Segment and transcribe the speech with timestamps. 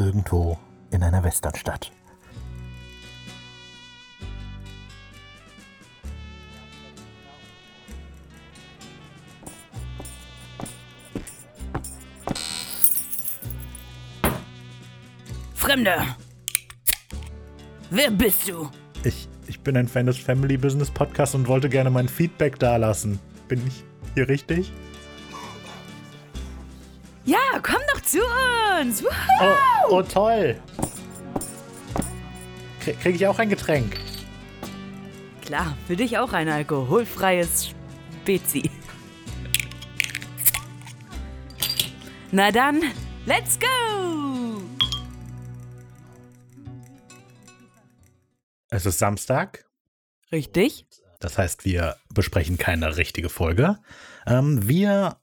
[0.00, 0.58] irgendwo
[0.90, 1.92] in einer Westernstadt.
[15.54, 16.16] Fremder!
[17.90, 18.70] Wer bist du?
[19.04, 23.20] Ich, ich bin ein Fan des Family Business Podcasts und wollte gerne mein Feedback dalassen.
[23.48, 24.72] Bin ich hier richtig?
[28.10, 28.18] Zu
[28.80, 29.04] uns!
[29.40, 30.60] Oh, oh toll!
[32.80, 33.96] Krie- Krieg ich auch ein Getränk?
[35.42, 37.70] Klar, für dich auch ein alkoholfreies
[38.22, 38.70] Spezi.
[42.32, 42.80] Na dann,
[43.26, 44.60] let's go!
[48.70, 49.66] Es ist Samstag.
[50.30, 50.86] Richtig?
[51.18, 53.78] Das heißt, wir besprechen keine richtige Folge.
[54.26, 55.16] Ähm, wir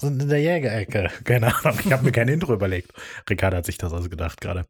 [0.00, 1.10] sind in der Jägerecke.
[1.24, 2.92] Keine Ahnung, ich habe mir kein Intro überlegt.
[3.28, 4.66] Ricardo hat sich das also gedacht gerade.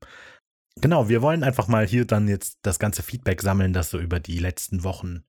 [0.80, 4.20] Genau, wir wollen einfach mal hier dann jetzt das ganze Feedback sammeln, das so über
[4.20, 5.24] die letzten Wochen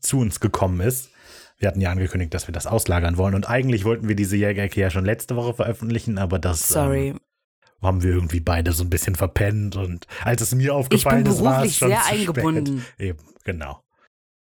[0.00, 1.10] zu uns gekommen ist.
[1.58, 4.80] Wir hatten ja angekündigt, dass wir das auslagern wollen und eigentlich wollten wir diese Jägerecke
[4.80, 7.08] ja schon letzte Woche veröffentlichen, aber das Sorry.
[7.08, 7.20] Ähm,
[7.82, 11.64] haben wir irgendwie beide so ein bisschen verpennt und als es mir aufgefallen ist, war
[11.64, 12.80] es schon sehr zu eingebunden.
[12.80, 13.08] spät.
[13.08, 13.82] Eben, genau.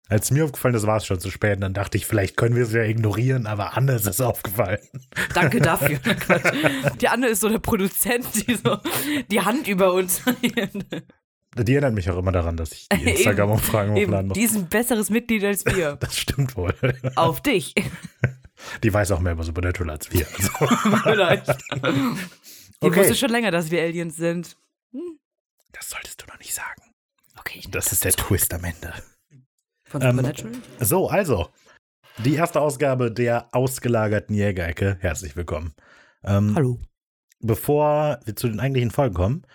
[0.09, 1.55] Als mir aufgefallen ist, war es schon zu spät.
[1.57, 4.79] Und dann dachte ich, vielleicht können wir es ja ignorieren, aber Anne ist es aufgefallen.
[5.33, 5.99] Danke dafür.
[5.99, 6.53] Quatsch.
[7.01, 8.79] die Anne ist so der Produzent, die so
[9.31, 10.21] die Hand über uns.
[11.57, 14.35] Die erinnert mich auch immer daran, dass ich die Instagram-Umfragen hochladen muss.
[14.37, 15.97] die ist ein besseres Mitglied als wir.
[16.01, 16.75] Das stimmt wohl.
[17.17, 17.75] Auf dich.
[18.83, 20.27] Die weiß auch mehr über Supernatural als wir.
[20.39, 20.51] Also,
[21.03, 21.49] Vielleicht.
[21.49, 23.01] Die Okay.
[23.01, 24.57] wusste schon länger, dass wir Aliens sind.
[25.73, 26.83] das solltest du noch nicht sagen.
[27.39, 28.93] Okay, ich Das ist der Twist am Ende.
[29.95, 30.55] Von ähm, Supernatural.
[30.81, 31.48] So, also.
[32.25, 34.97] Die erste Ausgabe der ausgelagerten Jägerecke.
[35.01, 35.75] Herzlich willkommen.
[36.23, 36.78] Ähm, Hallo.
[37.41, 39.46] bevor wir zu den eigentlichen Folgen kommen,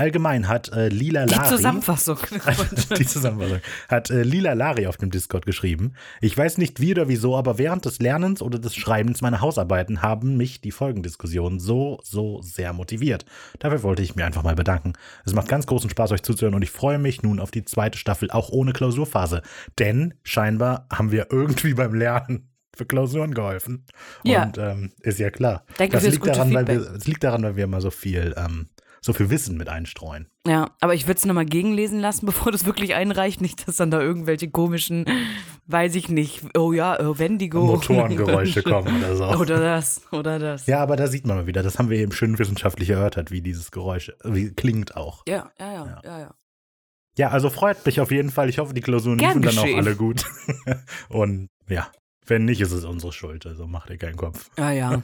[0.00, 1.48] allgemein hat äh, Lila Die Lari.
[1.48, 2.18] Zusammenfassung.
[2.98, 3.60] die Zusammenfassung.
[3.88, 5.92] Hat äh, Lila Lari auf dem Discord geschrieben.
[6.20, 10.02] Ich weiß nicht wie oder wieso, aber während des Lernens oder des Schreibens meiner Hausarbeiten
[10.02, 13.26] haben mich die Folgendiskussionen so, so sehr motiviert.
[13.58, 14.94] Dafür wollte ich mir einfach mal bedanken.
[15.24, 17.98] Es macht ganz großen Spaß, euch zuzuhören und ich freue mich nun auf die zweite
[17.98, 19.42] Staffel, auch ohne Klausurphase.
[19.78, 23.84] Denn scheinbar haben wir irgendwie beim Lernen für Klausuren geholfen.
[24.24, 24.44] Ja.
[24.44, 25.64] Und ähm, ist ja klar.
[25.76, 26.88] Danke das liegt daran, weil Feedback.
[26.88, 28.68] wir, es liegt daran, weil wir immer so viel, ähm,
[29.00, 30.28] so viel Wissen mit einstreuen.
[30.46, 33.40] Ja, aber ich würde es nochmal gegenlesen lassen, bevor das wirklich einreicht.
[33.40, 35.06] Nicht, dass dann da irgendwelche komischen,
[35.66, 37.64] weiß ich nicht, oh ja, äh, Wendigo.
[37.64, 39.24] Motorengeräusche kommen oder so.
[39.24, 40.66] Oder das, oder das.
[40.66, 43.40] Ja, aber da sieht man mal wieder, das haben wir eben schön wissenschaftlich erörtert, wie
[43.40, 45.22] dieses Geräusch wie klingt auch.
[45.26, 46.34] Ja, ja, ja, ja, ja.
[47.18, 48.48] Ja, also freut mich auf jeden Fall.
[48.48, 50.24] Ich hoffe, die Klausuren Gern liefen dann auch alle gut.
[51.08, 51.90] Und ja,
[52.26, 53.46] wenn nicht, ist es unsere Schuld.
[53.46, 54.48] Also macht ihr keinen Kopf.
[54.56, 55.02] Ja, ja.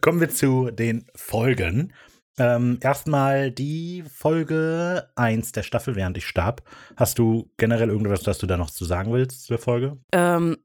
[0.00, 1.92] Kommen wir zu den Folgen.
[2.38, 6.62] Ähm, erstmal die Folge 1 der Staffel, während ich starb.
[6.96, 9.98] Hast du generell irgendwas, das du da noch zu sagen willst zur Folge?
[10.12, 10.56] Ähm,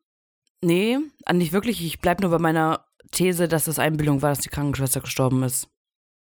[0.62, 1.84] nee, ah, nicht wirklich.
[1.86, 5.68] Ich bleib nur bei meiner These, dass es Einbildung war, dass die Krankenschwester gestorben ist.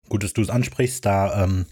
[0.08, 1.66] Gut, dass du es ansprichst, da ähm,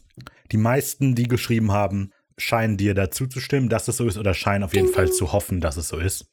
[0.53, 4.35] die meisten, die geschrieben haben, scheinen dir dazu zu stimmen, dass es so ist oder
[4.35, 5.15] scheinen auf jeden Ding, Fall ding.
[5.15, 6.31] zu hoffen, dass es so ist.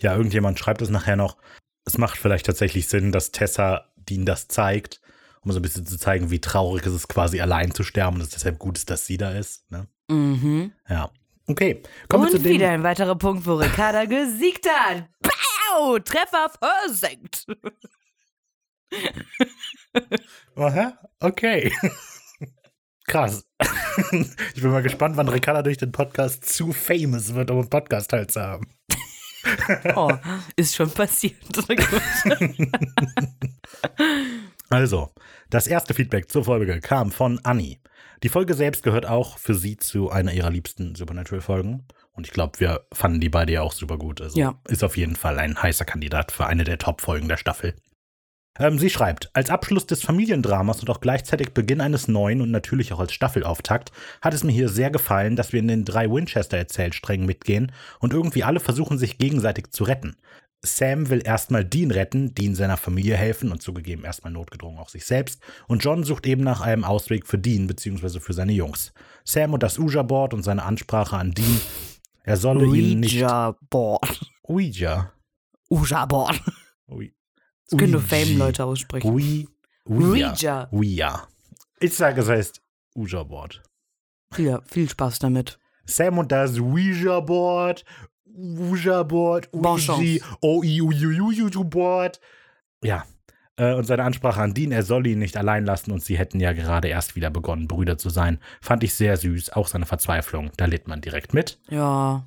[0.00, 1.38] Ja, irgendjemand schreibt es nachher noch.
[1.84, 5.00] Es macht vielleicht tatsächlich Sinn, dass Tessa Dean das zeigt,
[5.46, 8.22] um so ein bisschen zu zeigen, wie traurig es ist, quasi allein zu sterben und
[8.22, 9.70] es deshalb gut ist, dass sie da ist.
[9.70, 9.86] Ne?
[10.08, 10.72] Mhm.
[10.88, 11.10] Ja.
[11.46, 12.54] Okay, kommen wir zu Und dem.
[12.54, 15.04] wieder ein weiterer Punkt, wo Ricarda gesiegt hat.
[15.22, 16.00] Bau!
[16.00, 17.46] Treffer versenkt.
[20.56, 21.72] Aha, okay.
[23.06, 23.46] Krass.
[24.10, 28.12] ich bin mal gespannt, wann Ricarda durch den Podcast zu famous wird, um einen Podcast
[28.12, 28.66] halt zu haben.
[29.94, 30.10] Oh,
[30.56, 31.36] ist schon passiert.
[34.68, 35.10] Also,
[35.50, 37.78] das erste Feedback zur Folge kam von Annie.
[38.22, 41.84] Die Folge selbst gehört auch für sie zu einer ihrer liebsten Supernatural-Folgen.
[42.12, 44.20] Und ich glaube, wir fanden die beide ja auch super gut.
[44.20, 44.58] Also Ja.
[44.68, 47.74] ist auf jeden Fall ein heißer Kandidat für eine der Top-Folgen der Staffel.
[48.58, 52.92] Ähm, sie schreibt, als Abschluss des Familiendramas und auch gleichzeitig Beginn eines neuen und natürlich
[52.94, 53.92] auch als Staffelauftakt
[54.22, 57.70] hat es mir hier sehr gefallen, dass wir in den drei Winchester-Erzählsträngen mitgehen
[58.00, 60.16] und irgendwie alle versuchen, sich gegenseitig zu retten.
[60.62, 65.04] Sam will erstmal Dean retten, Dean seiner Familie helfen und zugegeben erstmal notgedrungen auch sich
[65.04, 65.40] selbst.
[65.68, 68.20] Und John sucht eben nach einem Ausweg für Dean bzw.
[68.20, 68.92] für seine Jungs.
[69.24, 71.60] Sam und das Ouija-Board und seine Ansprache an Dean.
[72.24, 73.14] Er solle ihn nicht.
[73.22, 74.20] Ouija-Board.
[74.42, 75.12] Ouija.
[75.68, 76.40] Ouija-Board.
[76.88, 77.14] Ui.
[77.68, 78.16] Das können nur Ouija.
[78.16, 79.10] Fame-Leute aussprechen.
[79.12, 79.48] Ui.
[79.84, 80.32] Ouija.
[80.32, 80.68] Ouija.
[80.72, 81.28] Ouija.
[81.78, 82.62] Ich sage, es heißt
[82.94, 83.62] Ouija-Board.
[84.32, 85.58] Viel, viel Spaß damit.
[85.84, 87.84] Sam und das Ouija-Board.
[88.36, 89.48] Ouija-Board.
[89.52, 89.96] Ouija.
[90.40, 92.20] O-I-U-U-U-U-Board.
[92.82, 93.04] Ja.
[93.56, 96.40] Äh, und seine Ansprache an Dean, er soll ihn nicht allein lassen und sie hätten
[96.40, 99.52] ja gerade erst wieder begonnen, Brüder zu sein, fand ich sehr süß.
[99.52, 101.58] Auch seine Verzweiflung, da litt man direkt mit.
[101.70, 102.24] Ja.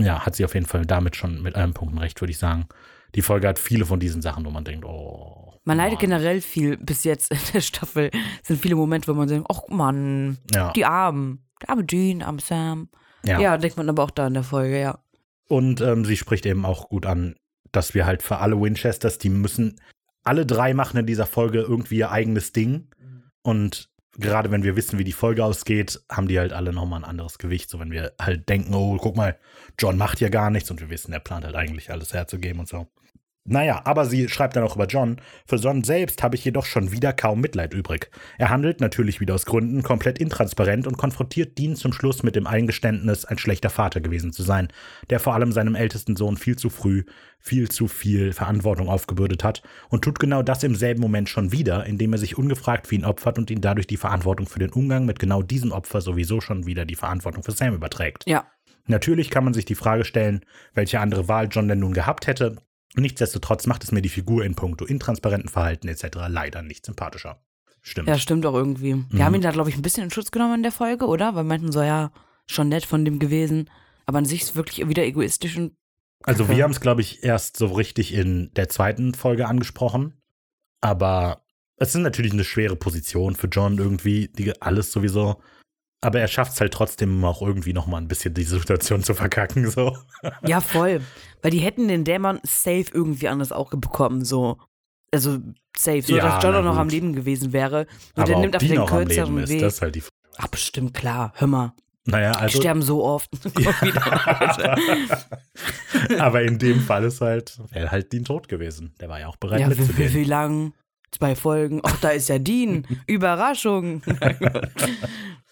[0.00, 2.66] Ja, hat sie auf jeden Fall damit schon mit allen Punkten recht, würde ich sagen.
[3.14, 5.54] Die Folge hat viele von diesen Sachen, wo man denkt, oh.
[5.64, 6.10] Man leidet Mann.
[6.10, 8.10] generell viel bis jetzt in der Staffel.
[8.40, 10.72] Es sind viele Momente, wo man denkt, ach Mann, Ja.
[10.72, 11.44] die Armen.
[11.60, 12.88] Der arme Jean, arme Sam.
[13.24, 13.38] ja.
[13.40, 13.58] Ja.
[13.58, 14.98] denkt man aber auch da in der Folge, ja.
[15.48, 17.34] Und ähm, sie spricht eben auch gut an,
[17.72, 19.80] dass wir halt für alle Winchesters, die müssen,
[20.22, 22.88] alle drei machen in dieser Folge irgendwie ihr eigenes Ding.
[23.42, 27.08] Und gerade wenn wir wissen, wie die Folge ausgeht, haben die halt alle nochmal ein
[27.08, 27.70] anderes Gewicht.
[27.70, 29.38] So wenn wir halt denken, oh, guck mal,
[29.78, 32.68] John macht ja gar nichts und wir wissen, er plant halt eigentlich alles herzugeben und
[32.68, 32.88] so.
[33.50, 35.16] Naja, aber sie schreibt dann auch über John.
[35.46, 38.10] Für John selbst habe ich jedoch schon wieder kaum Mitleid übrig.
[38.36, 42.46] Er handelt natürlich wieder aus Gründen komplett intransparent und konfrontiert Dean zum Schluss mit dem
[42.46, 44.68] Eingeständnis, ein schlechter Vater gewesen zu sein,
[45.08, 47.04] der vor allem seinem ältesten Sohn viel zu früh,
[47.38, 51.86] viel zu viel Verantwortung aufgebürdet hat und tut genau das im selben Moment schon wieder,
[51.86, 55.06] indem er sich ungefragt für ihn opfert und ihn dadurch die Verantwortung für den Umgang
[55.06, 58.24] mit genau diesem Opfer sowieso schon wieder die Verantwortung für Sam überträgt.
[58.26, 58.46] Ja.
[58.86, 60.40] Natürlich kann man sich die Frage stellen,
[60.74, 62.56] welche andere Wahl John denn nun gehabt hätte.
[62.94, 66.06] Nichtsdestotrotz macht es mir die Figur in puncto intransparenten Verhalten etc.
[66.28, 67.40] leider nicht sympathischer.
[67.80, 68.08] Stimmt.
[68.08, 68.94] Ja, stimmt auch irgendwie.
[68.94, 69.06] Mhm.
[69.10, 71.34] Wir haben ihn da, glaube ich, ein bisschen in Schutz genommen in der Folge, oder?
[71.34, 72.10] Weil wir meinten so, ja,
[72.46, 73.70] schon nett von dem gewesen.
[74.06, 75.72] Aber an sich ist es wirklich wieder egoistisch und
[76.24, 80.14] also wir haben es, glaube ich, erst so richtig in der zweiten Folge angesprochen.
[80.80, 81.42] Aber
[81.76, 85.40] es ist natürlich eine schwere Position für John irgendwie, die alles sowieso.
[86.00, 89.14] Aber er schafft es halt trotzdem auch irgendwie noch mal ein bisschen die Situation zu
[89.14, 89.68] verkacken.
[89.70, 89.96] So.
[90.46, 91.00] Ja, voll.
[91.42, 94.58] Weil die hätten den Dämon safe irgendwie anders auch bekommen, so.
[95.12, 95.38] Also
[95.76, 97.86] safe, so Ja, dass John auch noch am Leben gewesen wäre.
[98.14, 99.60] Und Aber er nimmt einfach die den kürzeren Leben ist, Weg.
[99.60, 100.02] das ist halt die.
[100.36, 101.32] Ach, bestimmt, klar.
[101.36, 101.72] Hör mal.
[102.04, 102.58] Naja, Die also.
[102.60, 103.30] sterben so oft.
[103.44, 104.78] Wieder.
[106.18, 108.94] Aber in dem Fall ist halt, wäre halt Dean tot gewesen.
[109.00, 110.14] Der war ja auch bereit ja, wie, wie, mitzugehen.
[110.14, 110.72] wie lang?
[111.10, 111.80] Zwei Folgen.
[111.84, 112.86] Ach, da ist ja Dean.
[113.06, 114.02] Überraschung.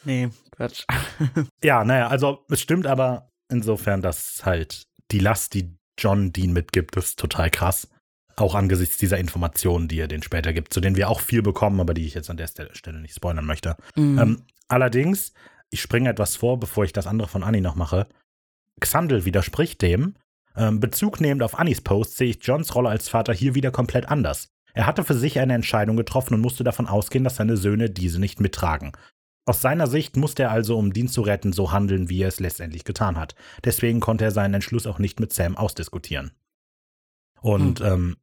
[0.06, 0.84] Nee, Quatsch.
[1.62, 6.96] Ja, naja, also es stimmt aber insofern, dass halt die Last, die John Dean mitgibt,
[6.96, 7.88] ist total krass.
[8.36, 11.80] Auch angesichts dieser Informationen, die er den später gibt, zu denen wir auch viel bekommen,
[11.80, 13.76] aber die ich jetzt an der Stelle nicht spoilern möchte.
[13.94, 14.18] Mhm.
[14.18, 15.32] Ähm, allerdings,
[15.70, 18.06] ich springe etwas vor, bevor ich das andere von Annie noch mache.
[18.80, 20.16] Xandel widerspricht dem.
[20.54, 24.08] Ähm, Bezug nehmend auf Annis Post sehe ich Johns Rolle als Vater hier wieder komplett
[24.08, 24.48] anders.
[24.74, 28.20] Er hatte für sich eine Entscheidung getroffen und musste davon ausgehen, dass seine Söhne diese
[28.20, 28.92] nicht mittragen.
[29.48, 32.40] Aus seiner Sicht musste er also, um Dean zu retten, so handeln, wie er es
[32.40, 33.36] letztendlich getan hat.
[33.64, 36.32] Deswegen konnte er seinen Entschluss auch nicht mit Sam ausdiskutieren.
[37.40, 38.16] Und ähm,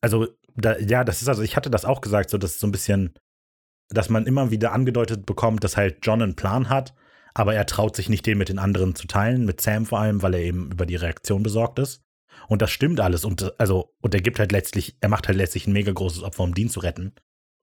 [0.00, 2.72] also, da, ja, das ist also, ich hatte das auch gesagt, so dass so ein
[2.72, 3.14] bisschen,
[3.90, 6.94] dass man immer wieder angedeutet bekommt, dass halt John einen Plan hat,
[7.34, 10.22] aber er traut sich nicht, den mit den anderen zu teilen, mit Sam vor allem,
[10.22, 12.02] weil er eben über die Reaktion besorgt ist.
[12.48, 13.26] Und das stimmt alles.
[13.26, 16.42] Und also, und er gibt halt letztlich, er macht halt letztlich ein mega großes Opfer,
[16.42, 17.14] um Dean zu retten.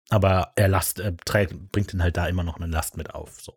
[0.09, 3.42] Aber er last, er trägt, bringt ihn halt da immer noch eine Last mit auf.
[3.42, 3.54] So.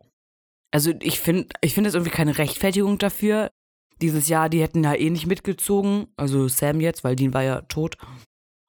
[0.73, 3.51] Also ich finde, ich finde irgendwie keine Rechtfertigung dafür.
[4.01, 6.09] Dieses Jahr, die hätten ja eh nicht mitgezogen.
[6.17, 7.97] Also Sam jetzt, weil Dean war ja tot.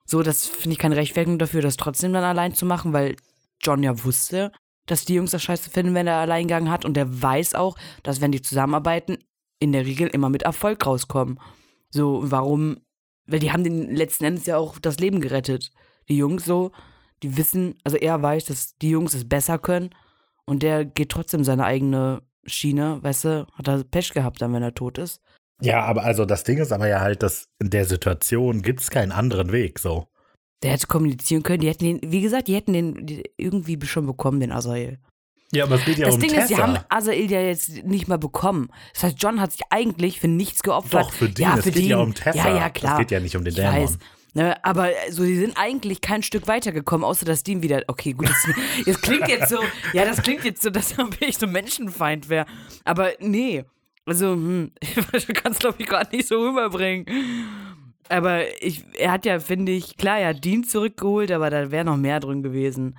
[0.04, 3.16] So, das finde ich keine Rechtfertigung dafür, das trotzdem dann allein zu machen, weil
[3.62, 4.52] John ja wusste,
[4.86, 6.84] dass die Jungs das scheiße finden, wenn er Alleingang hat.
[6.84, 9.18] Und der weiß auch, dass wenn die zusammenarbeiten,
[9.58, 11.38] in der Regel immer mit Erfolg rauskommen.
[11.90, 12.80] So, warum?
[13.26, 15.70] Weil die haben den letzten Endes ja auch das Leben gerettet.
[16.08, 16.72] Die Jungs so,
[17.22, 19.90] die wissen, also er weiß, dass die Jungs es besser können.
[20.44, 24.62] Und der geht trotzdem seine eigene Schiene, weißt du, hat er Pech gehabt dann, wenn
[24.62, 25.20] er tot ist.
[25.60, 28.90] Ja, aber also das Ding ist aber ja halt, dass in der Situation gibt es
[28.90, 29.78] keinen anderen Weg.
[29.78, 30.08] So.
[30.64, 34.06] Der hätte kommunizieren können, die hätten den, wie gesagt, die hätten den die irgendwie schon
[34.06, 34.98] bekommen, den Azael.
[35.52, 36.42] Ja, aber es geht ja das um Ding Tessa.
[36.42, 38.70] ist, sie haben Azael ja jetzt nicht mal bekommen.
[38.94, 41.04] Das heißt, John hat sich eigentlich für nichts geopfert.
[41.04, 41.50] Doch, für Dean.
[41.52, 42.08] Ja, es für geht ja Dean.
[42.08, 42.48] um Tessa.
[42.48, 42.94] Ja, ja, klar.
[42.94, 43.74] Es geht ja nicht um den Ich Dämon.
[43.74, 43.98] weiß.
[44.34, 47.82] Ne, aber so, sie sind eigentlich kein Stück weitergekommen, außer dass Dean wieder.
[47.86, 48.48] Okay, gut, das,
[48.86, 49.58] das klingt jetzt so.
[49.92, 52.46] Ja, das klingt jetzt so, dass er wirklich so Menschenfeind wäre.
[52.84, 53.64] Aber nee.
[54.06, 57.06] Also, hm, ich kann es, glaube ich, gerade nicht so rüberbringen.
[58.08, 61.84] Aber ich, er hat ja, finde ich, klar, er hat Dean zurückgeholt, aber da wäre
[61.84, 62.96] noch mehr drin gewesen.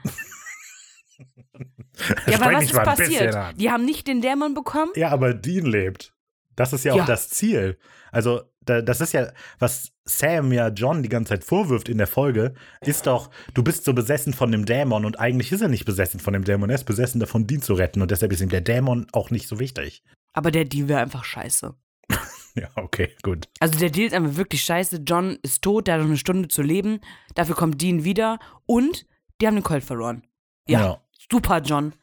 [2.27, 3.35] ja, aber was ist passiert?
[3.57, 4.91] Die haben nicht den Dämon bekommen?
[4.95, 6.13] Ja, aber Dean lebt.
[6.55, 7.03] Das ist ja, Ja.
[7.03, 7.77] auch das Ziel.
[8.12, 12.07] Also, da, das ist ja, was Sam ja John die ganze Zeit vorwirft in der
[12.07, 15.86] Folge, ist doch, du bist so besessen von dem Dämon und eigentlich ist er nicht
[15.86, 18.50] besessen von dem Dämon, er ist besessen davon, Dean zu retten und deshalb ist ihm
[18.50, 20.03] der Dämon auch nicht so wichtig.
[20.33, 21.75] Aber der Deal wäre einfach scheiße.
[22.55, 23.50] Ja, okay, gut.
[23.60, 24.98] Also der Deal ist einfach wirklich scheiße.
[25.07, 27.00] John ist tot, der hat noch eine Stunde zu leben.
[27.33, 29.07] Dafür kommt Dean wieder und
[29.41, 30.22] die haben den Colt verloren.
[30.67, 31.01] Ja, Ja.
[31.31, 31.93] super, John.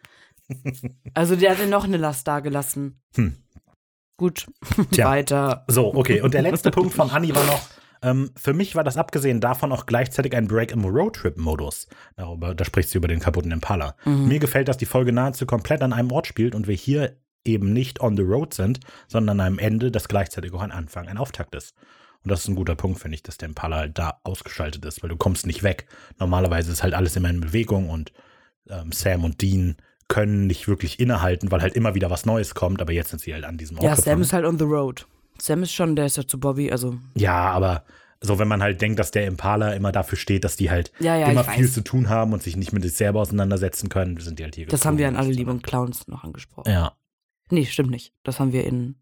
[1.14, 3.00] Also der hatte noch eine Last dagelassen.
[3.14, 3.36] Hm.
[4.20, 4.46] Gut,
[4.92, 5.08] Tja.
[5.08, 5.64] weiter.
[5.66, 6.20] So, okay.
[6.20, 7.62] Und der letzte Punkt von Anni war noch,
[8.02, 11.86] Ähm, für mich war das abgesehen davon auch gleichzeitig ein Break im Roadtrip-Modus.
[12.16, 13.94] Darüber, da spricht sie über den kaputten Impala.
[14.04, 14.28] Mhm.
[14.28, 17.72] Mir gefällt, dass die Folge nahezu komplett an einem Ort spielt und wir hier eben
[17.72, 21.16] nicht on the road sind, sondern an einem Ende, das gleichzeitig auch ein Anfang, ein
[21.18, 21.74] Auftakt ist.
[22.22, 25.02] Und das ist ein guter Punkt, finde ich, dass der Impala halt da ausgeschaltet ist,
[25.02, 25.86] weil du kommst nicht weg.
[26.18, 28.12] Normalerweise ist halt alles immer in Bewegung und
[28.68, 29.76] ähm, Sam und Dean
[30.10, 33.32] können nicht wirklich innehalten, weil halt immer wieder was Neues kommt, aber jetzt sind sie
[33.32, 34.20] halt an diesem Ort Ja, Sam gefangen.
[34.22, 35.06] ist halt on the road.
[35.40, 37.84] Sam ist schon, der ist ja zu Bobby, also Ja, aber
[38.20, 41.16] so, wenn man halt denkt, dass der Impala immer dafür steht, dass die halt Ja,
[41.16, 41.72] ja, immer viel weiß.
[41.72, 44.66] zu tun haben und sich nicht mit sich selber auseinandersetzen können, sind die halt hier
[44.66, 46.70] das haben wir an alle lieben Clowns noch angesprochen.
[46.70, 46.92] Ja,
[47.52, 48.12] Nee, stimmt nicht.
[48.22, 48.96] Das haben wir in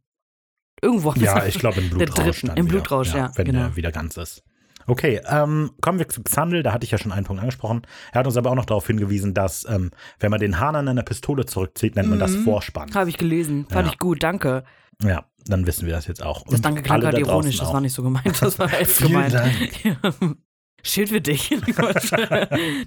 [0.80, 1.12] irgendwo.
[1.14, 2.40] haben ja ich glaube im Blutrausch.
[2.42, 2.78] dritten, im wieder.
[2.78, 3.58] Blutrausch, ja, Wenn genau.
[3.64, 4.42] der wieder ganz ist.
[4.88, 7.82] Okay, ähm, kommen wir zu Xandel, da hatte ich ja schon einen Punkt angesprochen.
[8.12, 10.88] Er hat uns aber auch noch darauf hingewiesen, dass, ähm, wenn man den Hahn an
[10.88, 12.44] einer Pistole zurückzieht, nennt man das Mhm.
[12.44, 12.92] Vorspann.
[12.94, 13.66] Habe ich gelesen.
[13.70, 13.92] Fand Ja.
[13.92, 14.64] ich gut, danke.
[15.02, 16.42] Ja, dann wissen wir das jetzt auch.
[16.44, 18.40] Das Und Danke klang gerade da ironisch, das war nicht so gemeint.
[18.42, 19.34] Das war echt gemeint.
[19.34, 19.54] Dank.
[20.82, 21.50] Schön für dich.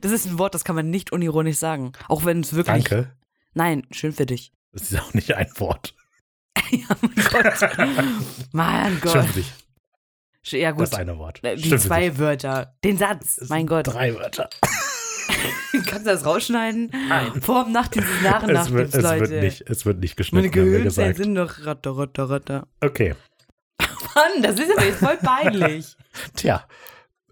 [0.02, 1.92] Das ist ein Wort, das kann man nicht unironisch sagen.
[2.08, 2.84] Auch wenn es wirklich.
[2.86, 3.12] Danke.
[3.54, 4.54] Nein, schön für dich.
[4.72, 5.94] Das ist auch nicht ein Wort.
[6.72, 7.70] ja, mein Gott.
[8.54, 9.26] Mein Schön Gott.
[9.26, 9.54] für dich.
[10.46, 10.82] Ja, gut.
[10.84, 11.44] Das eine Wort.
[11.44, 12.18] Äh, Die für zwei.
[12.18, 12.76] Wörter.
[12.84, 13.38] Den Satz.
[13.38, 13.88] Es Mein Gott.
[13.88, 14.50] Drei Wörter.
[15.88, 16.92] Kannst du das rausschneiden?
[17.10, 17.42] Nein.
[17.42, 19.30] Vor und nach dieses Nachen Es nach wird, es, Leute.
[19.30, 22.68] wird nicht, es wird nicht Meine geschnitten, wir Gehirnzellen sind doch ratter, ratter, ratter.
[22.82, 23.16] Okay.
[24.16, 25.96] Mann, das ist aber jetzt voll peinlich.
[26.36, 26.66] Tja.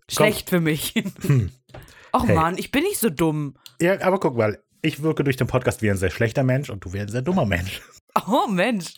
[0.10, 0.94] Schlecht für mich.
[1.22, 1.52] Hm.
[2.14, 2.36] Och Hey.
[2.36, 3.56] Mann, ich bin nicht so dumm.
[3.82, 4.60] Ja, aber guck mal.
[4.82, 7.22] Ich wirke durch den Podcast wie ein sehr schlechter Mensch und du wie ein sehr
[7.22, 7.82] dummer Mensch.
[8.28, 8.96] Oh Mensch,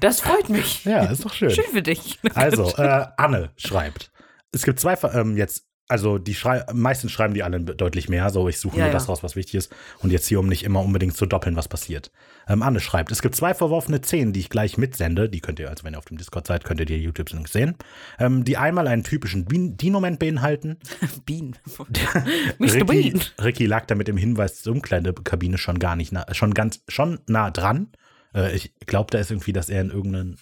[0.00, 0.84] das freut mich.
[0.84, 1.50] Ja, ist doch schön.
[1.50, 2.18] Schön für dich.
[2.34, 4.10] Also, äh, Anne schreibt.
[4.52, 8.46] Es gibt zwei, ähm, jetzt, also die schrei meistens schreiben die alle deutlich mehr, so
[8.48, 8.92] ich suche Ja, nur ja.
[8.92, 9.74] das raus, was wichtig ist.
[10.00, 12.10] Und jetzt hier, um nicht immer unbedingt zu doppeln, was passiert.
[12.46, 15.28] Ähm, Anne schreibt, es gibt zwei verworfene Szenen, die ich gleich mitsende.
[15.30, 17.76] Die könnt ihr, also wenn ihr auf dem Discord seid, könnt ihr die YouTube-Links sehen.
[18.18, 20.76] Ähm, die einmal einen typischen Dien-Moment beinhalten.
[21.26, 21.56] Bean.
[22.58, 22.74] Mr.
[22.74, 23.22] Ricky, Bean.
[23.42, 27.20] Ricky lag da mit dem Hinweis zur Umkleidekabine schon gar nicht, nah, schon ganz, schon
[27.26, 27.88] nah dran.
[28.34, 30.36] Äh, ich glaube, da ist irgendwie, dass er in irgendein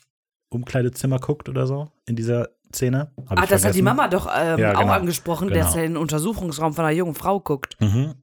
[0.50, 3.10] Umkleidezimmer guckt oder so in dieser Szene.
[3.28, 3.84] Hab Ah, ich das hat die vergessen.
[3.84, 4.92] Mama doch ähm, Ja, auch genau.
[4.92, 5.60] angesprochen, Genau.
[5.60, 7.76] dass er in den Untersuchungsraum von einer jungen Frau guckt.
[7.80, 8.14] Mhm.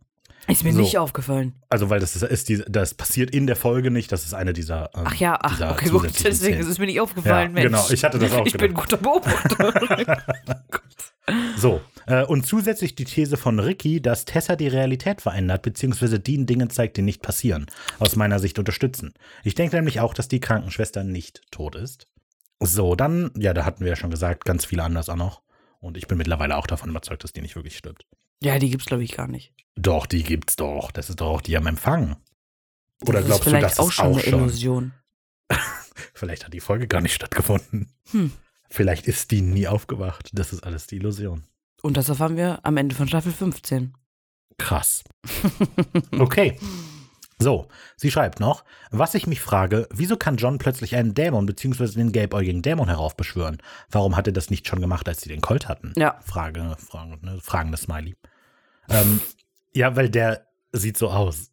[0.48, 0.82] Ist mir So.
[0.82, 1.54] nicht aufgefallen.
[1.70, 4.52] Also, weil das ist, ist die, das passiert in der Folge nicht, das ist eine
[4.54, 4.90] dieser.
[4.94, 7.66] Ähm, Ach ja, ach, okay, gut, deswegen ist es mir nicht aufgefallen, Ja, Mensch.
[7.68, 8.90] genau, ich hatte das auch Ich bin gedacht.
[8.90, 10.24] guter Beobachter.
[11.56, 16.46] So, äh, und zusätzlich die These von Ricky, dass Tessa die Realität verändert, beziehungsweise Dean
[16.46, 17.66] Dinge zeigt, die nicht passieren,
[18.00, 19.14] aus meiner Sicht unterstützen.
[19.46, 22.08] Ich denke nämlich auch, dass die Krankenschwester nicht tot ist.
[22.60, 25.42] So, dann, ja, da hatten wir ja schon gesagt, ganz viele anders auch noch.
[25.80, 28.06] Und ich bin mittlerweile auch davon überzeugt, dass die nicht wirklich stirbt.
[28.42, 29.54] Ja, die gibt's, glaube ich, gar nicht.
[29.76, 30.92] Doch, die gibt's doch.
[30.92, 32.18] Das ist doch auch die am Empfang.
[33.06, 34.40] Oder das glaubst ist du, das auch ist schon auch eine schon?
[34.40, 34.94] Illusion.
[36.14, 37.92] Vielleicht hat die Folge gar nicht stattgefunden.
[38.12, 38.32] Hm.
[38.70, 40.30] Vielleicht ist die nie aufgewacht.
[40.34, 41.44] Das ist alles die Illusion.
[41.82, 43.94] Und das erfahren wir am Ende von Staffel 15.
[44.58, 45.04] Krass.
[46.20, 46.58] Okay.
[47.44, 51.88] So, sie schreibt noch, was ich mich frage, wieso kann John plötzlich einen Dämon bzw.
[51.88, 53.58] den gelbäugigen Dämon heraufbeschwören?
[53.92, 55.92] Warum hat er das nicht schon gemacht, als sie den Colt hatten?
[55.98, 56.18] Ja.
[56.26, 58.16] Frage, Frage ne, fragende Smiley.
[58.88, 59.20] Ähm,
[59.74, 61.52] ja, weil der sieht so aus.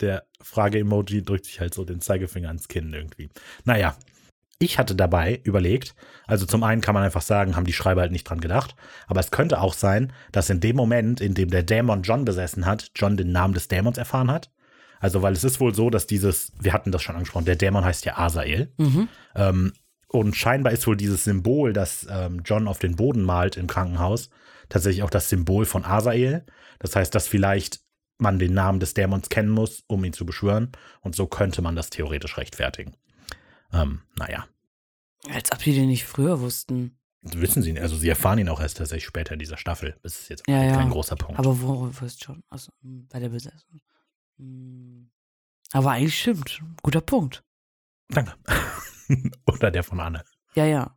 [0.00, 3.30] Der Frage-Emoji drückt sich halt so den Zeigefinger ans Kinn irgendwie.
[3.64, 3.96] Naja,
[4.58, 5.94] ich hatte dabei überlegt,
[6.26, 9.20] also zum einen kann man einfach sagen, haben die Schreiber halt nicht dran gedacht, aber
[9.20, 12.90] es könnte auch sein, dass in dem Moment, in dem der Dämon John besessen hat,
[12.94, 14.50] John den Namen des Dämons erfahren hat.
[15.00, 17.84] Also, weil es ist wohl so, dass dieses, wir hatten das schon angesprochen, der Dämon
[17.84, 18.72] heißt ja Asael.
[18.76, 19.08] Mhm.
[19.34, 19.72] Ähm,
[20.08, 24.28] und scheinbar ist wohl dieses Symbol, das ähm, John auf den Boden malt im Krankenhaus,
[24.68, 26.44] tatsächlich auch das Symbol von Asael.
[26.78, 27.80] Das heißt, dass vielleicht
[28.18, 30.72] man den Namen des Dämons kennen muss, um ihn zu beschwören.
[31.00, 32.94] Und so könnte man das theoretisch rechtfertigen.
[33.72, 34.46] Ähm, naja,
[35.32, 36.98] Als ob die den nicht früher wussten.
[37.22, 37.82] wissen sie nicht.
[37.82, 39.96] Also sie erfahren ihn auch erst tatsächlich später in dieser Staffel.
[40.02, 40.74] Das ist jetzt Ja, ja.
[40.74, 41.38] kein großer Punkt.
[41.38, 42.42] Aber wo, ist schon?
[42.50, 43.80] Also, bei der Besetzung.
[44.40, 45.10] Hm.
[45.72, 46.60] Aber eigentlich stimmt.
[46.82, 47.44] Guter Punkt.
[48.08, 48.32] Danke.
[49.46, 50.24] Oder der von Anne.
[50.54, 50.96] Ja, ja.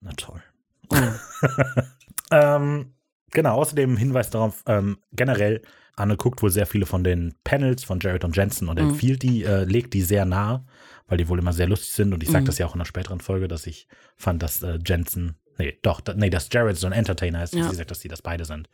[0.00, 0.42] Na toll.
[0.90, 0.96] Oh.
[2.30, 2.94] Ähm,
[3.30, 5.62] genau, außerdem Hinweis darauf, ähm, generell,
[5.94, 8.88] Anne guckt wohl sehr viele von den Panels von Jared und Jensen und Mhm.
[8.88, 10.64] empfiehlt die, äh, legt die sehr nah,
[11.06, 12.12] weil die wohl immer sehr lustig sind.
[12.14, 12.46] Und ich sage Mhm.
[12.46, 13.86] das ja auch in einer späteren Folge, dass ich
[14.16, 17.52] fand, dass äh, Jensen, nee, doch, da, nee, dass Jared so ein Entertainer ist.
[17.52, 17.68] Und Ja.
[17.70, 18.68] Sie sagt, dass sie das beide sind.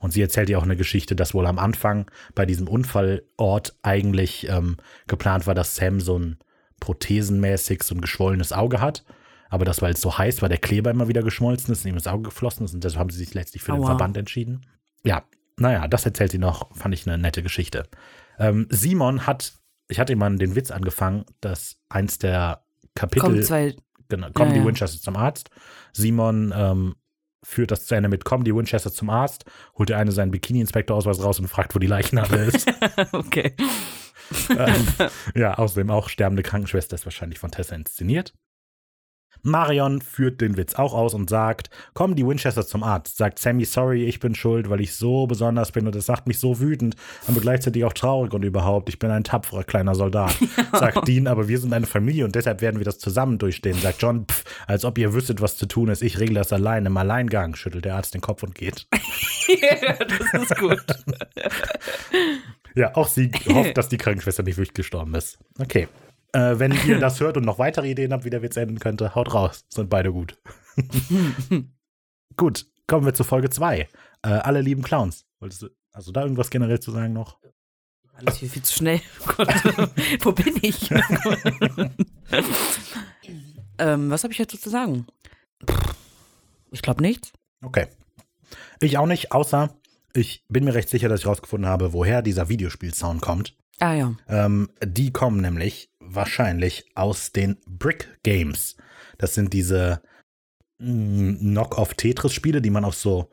[0.00, 4.48] Und sie erzählt ja auch eine Geschichte, dass wohl am Anfang bei diesem Unfallort eigentlich
[4.48, 6.38] ähm, geplant war, dass Sam so ein
[6.80, 9.04] prothesenmäßig so ein geschwollenes Auge hat.
[9.50, 11.96] Aber das, weil es so heiß war, der Kleber immer wieder geschmolzen ist und ihm
[11.96, 12.74] ins Auge geflossen ist.
[12.74, 13.88] Und deshalb haben sie sich letztlich für den Aua.
[13.88, 14.64] Verband entschieden.
[15.04, 15.24] Ja,
[15.56, 17.82] naja, das erzählt sie noch, fand ich eine nette Geschichte.
[18.38, 19.52] Ähm, Simon hat,
[19.88, 22.64] ich hatte ihm mal den Witz angefangen, dass eins der
[22.94, 23.76] Kapitel Kommen zwei.
[24.08, 24.66] Genau, kommen Ja, die ja.
[24.66, 25.50] Winchester zum Arzt.
[25.92, 26.96] Simon ähm,
[27.42, 29.44] führt das zu Ende mit, kommen die Winchester zum Arzt,
[29.76, 32.70] holt der eine seinen Bikini-Inspektorausweis raus und fragt, wo die Leichnadel ist.
[33.12, 33.54] okay.
[34.50, 34.86] ähm,
[35.34, 38.34] ja, außerdem auch sterbende Krankenschwester ist wahrscheinlich von Tessa inszeniert.
[39.42, 43.16] Marion führt den Witz auch aus und sagt, kommen die Winchester zum Arzt.
[43.16, 46.38] Sagt Sammy, sorry, ich bin schuld, weil ich so besonders bin und es macht mich
[46.38, 50.36] so wütend, aber gleichzeitig auch traurig und überhaupt, ich bin ein tapferer kleiner Soldat.
[50.72, 53.78] Sagt Dean, aber wir sind eine Familie und deshalb werden wir das zusammen durchstehen.
[53.78, 56.02] Sagt John, pff, als ob ihr wüsstet, was zu tun ist.
[56.02, 57.54] Ich regle das allein im Alleingang.
[57.54, 58.86] Schüttelt der Arzt den Kopf und geht.
[59.48, 60.84] ja, das ist gut.
[62.74, 65.38] ja, auch sie hofft, dass die Krankenschwester nicht wirklich gestorben ist.
[65.58, 65.88] Okay.
[66.32, 69.14] Äh, wenn ihr das hört und noch weitere Ideen habt, wie der Witz enden könnte,
[69.14, 69.64] haut raus.
[69.68, 70.38] Sind beide gut.
[72.36, 73.80] gut, kommen wir zu Folge 2.
[73.80, 73.88] Äh,
[74.28, 75.26] alle lieben Clowns.
[75.40, 77.38] Wolltest du also da irgendwas generell zu sagen noch?
[78.14, 79.00] Alles hier viel zu schnell.
[79.20, 79.48] Oh Gott.
[80.20, 80.90] Wo bin ich?
[83.78, 85.06] ähm, was habe ich dazu zu sagen?
[86.70, 87.32] Ich glaube nichts.
[87.62, 87.86] Okay.
[88.80, 89.74] Ich auch nicht, außer
[90.12, 93.56] ich bin mir recht sicher, dass ich rausgefunden habe, woher dieser Videospielsound kommt.
[93.78, 94.14] Ah ja.
[94.28, 98.76] Ähm, die kommen nämlich wahrscheinlich aus den Brick Games.
[99.18, 100.02] Das sind diese
[100.78, 103.30] mm, Knock-off-Tetris-Spiele, die man auf so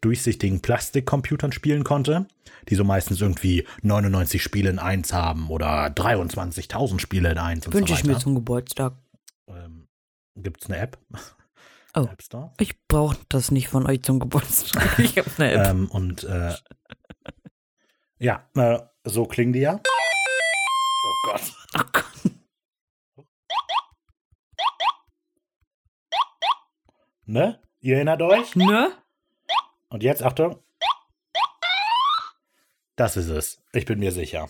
[0.00, 2.26] durchsichtigen Plastikcomputern spielen konnte,
[2.68, 7.74] die so meistens irgendwie 99 Spiele in 1 haben oder 23.000 Spiele in 1 und
[7.74, 8.20] Wünsche so ich mir weiter.
[8.20, 8.94] zum Geburtstag.
[9.48, 9.88] Ähm,
[10.36, 10.98] Gibt es eine App?
[11.96, 12.02] Oh.
[12.10, 12.52] App Store?
[12.58, 14.98] Ich brauche das nicht von euch zum Geburtstag.
[14.98, 15.66] Ich habe eine App.
[15.68, 16.52] Ähm, und äh,
[18.18, 19.80] ja, äh, so klingen die ja.
[19.80, 21.63] Oh Gott.
[21.76, 22.04] Oh Gott.
[27.26, 27.60] Ne?
[27.80, 28.54] Ihr erinnert euch?
[28.54, 28.92] Ne?
[29.88, 30.58] Und jetzt, Achtung.
[32.96, 33.62] Das ist es.
[33.72, 34.48] Ich bin mir sicher.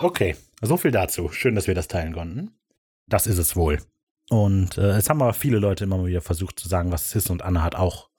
[0.00, 1.30] Okay, so viel dazu.
[1.30, 2.54] Schön, dass wir das teilen konnten.
[3.06, 3.80] Das ist es wohl.
[4.28, 7.16] Und äh, es haben aber viele Leute immer mal wieder versucht zu sagen, was es
[7.16, 7.30] ist.
[7.30, 8.10] Und Anna hat auch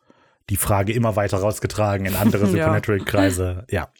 [0.50, 2.46] die Frage immer weiter rausgetragen in andere.
[2.48, 3.66] Supernatural-Kreise.
[3.70, 3.92] ja.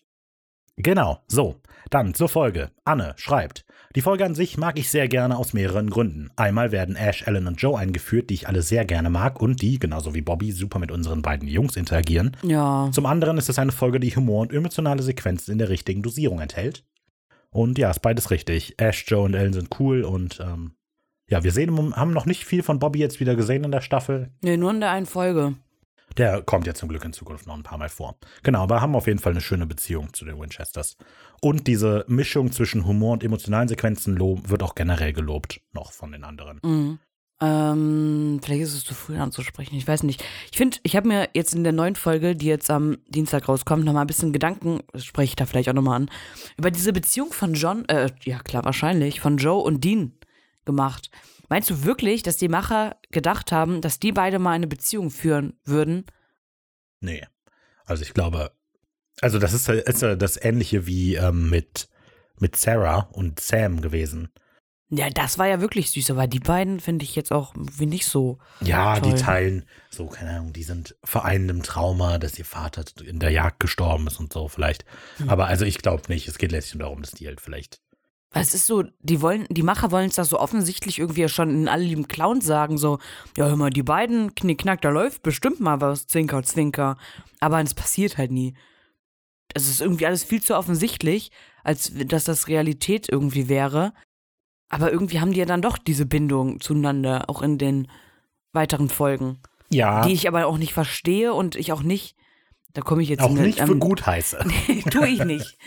[0.78, 1.62] Genau, so.
[1.90, 2.72] Dann zur Folge.
[2.86, 3.66] Anne schreibt.
[3.96, 6.30] Die Folge an sich mag ich sehr gerne aus mehreren Gründen.
[6.38, 9.80] Einmal werden Ash, Ellen und Joe eingeführt, die ich alle sehr gerne mag und die,
[9.80, 12.38] genauso wie Bobby, super mit unseren beiden Jungs interagieren.
[12.44, 12.90] Ja.
[12.94, 16.40] Zum anderen ist es eine Folge, die Humor und emotionale Sequenzen in der richtigen Dosierung
[16.40, 16.86] enthält.
[17.50, 18.76] Und ja, ist beides richtig.
[18.78, 20.72] Ash, Joe und Ellen sind cool und ähm,
[21.30, 24.32] ja, wir sehen, haben noch nicht viel von Bobby jetzt wieder gesehen in der Staffel.
[24.42, 25.56] Nee, nur in der einen Folge.
[26.18, 28.18] Der kommt ja zum Glück in Zukunft noch ein paar Mal vor.
[28.44, 30.98] Genau, aber haben auf jeden Fall eine schöne Beziehung zu den Winchesters.
[31.42, 36.24] Und diese Mischung zwischen Humor und emotionalen Sequenzen wird auch generell gelobt, noch von den
[36.24, 36.60] anderen.
[36.64, 37.00] Mhm.
[37.44, 40.24] Ähm, vielleicht ist es zu früh anzusprechen, ich weiß nicht.
[40.52, 43.84] Ich finde, ich habe mir jetzt in der neuen Folge, die jetzt am Dienstag rauskommt,
[43.84, 46.12] nochmal ein bisschen Gedanken, spreche ich da vielleicht auch nochmal an,
[46.58, 50.14] über diese Beziehung von John, äh, ja klar, wahrscheinlich, von Joe und Dean
[50.66, 51.10] gemacht.
[51.52, 55.60] Meinst du wirklich, dass die Macher gedacht haben, dass die beide mal eine Beziehung führen
[55.66, 56.06] würden?
[57.02, 57.28] Nee.
[57.84, 58.54] Also ich glaube,
[59.20, 61.90] also das ist, ist das Ähnliche wie ähm, mit,
[62.40, 64.30] mit Sarah und Sam gewesen.
[64.92, 68.06] Ja, das war ja wirklich süß, aber die beiden finde ich jetzt auch wie nicht
[68.06, 68.38] so.
[68.62, 69.12] Ja, Toll.
[69.12, 73.32] die teilen, so, keine Ahnung, die sind vereint im Trauma, dass ihr Vater in der
[73.32, 74.86] Jagd gestorben ist und so vielleicht.
[75.18, 75.28] Hm.
[75.28, 77.82] Aber also ich glaube nicht, es geht letztlich darum, dass die halt vielleicht.
[78.34, 81.50] Es ist so, die wollen, die Macher wollen es da so offensichtlich irgendwie ja schon
[81.50, 83.00] in alle lieben Clowns sagen, so,
[83.36, 86.98] ja, hör mal, die beiden, knickknack, da läuft bestimmt mal was, Zwinker, Zwinker.
[87.42, 88.54] Aber es passiert halt nie.
[89.54, 91.32] Es ist irgendwie alles viel zu offensichtlich,
[91.64, 93.94] als dass das Realität irgendwie wäre.
[94.70, 97.90] Aber irgendwie haben die ja dann doch diese Bindung zueinander, auch in den
[98.54, 99.40] weiteren Folgen.
[99.70, 102.16] Ja, Die ich aber auch nicht verstehe und ich auch nicht,
[102.74, 104.46] da komme ich jetzt auch in nicht für ähm, gut heiße.
[104.90, 105.58] Tue ich nicht.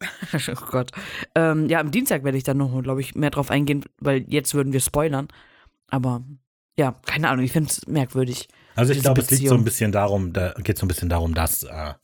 [0.48, 0.92] oh Gott.
[1.34, 4.54] Ähm, ja, am Dienstag werde ich dann noch, glaube ich, mehr drauf eingehen, weil jetzt
[4.54, 5.28] würden wir spoilern.
[5.88, 6.22] Aber
[6.78, 8.48] ja, keine Ahnung, ich finde es merkwürdig.
[8.76, 11.34] Also ich glaube, es liegt so ein bisschen darum, da geht so ein bisschen darum,
[11.34, 11.94] dass äh,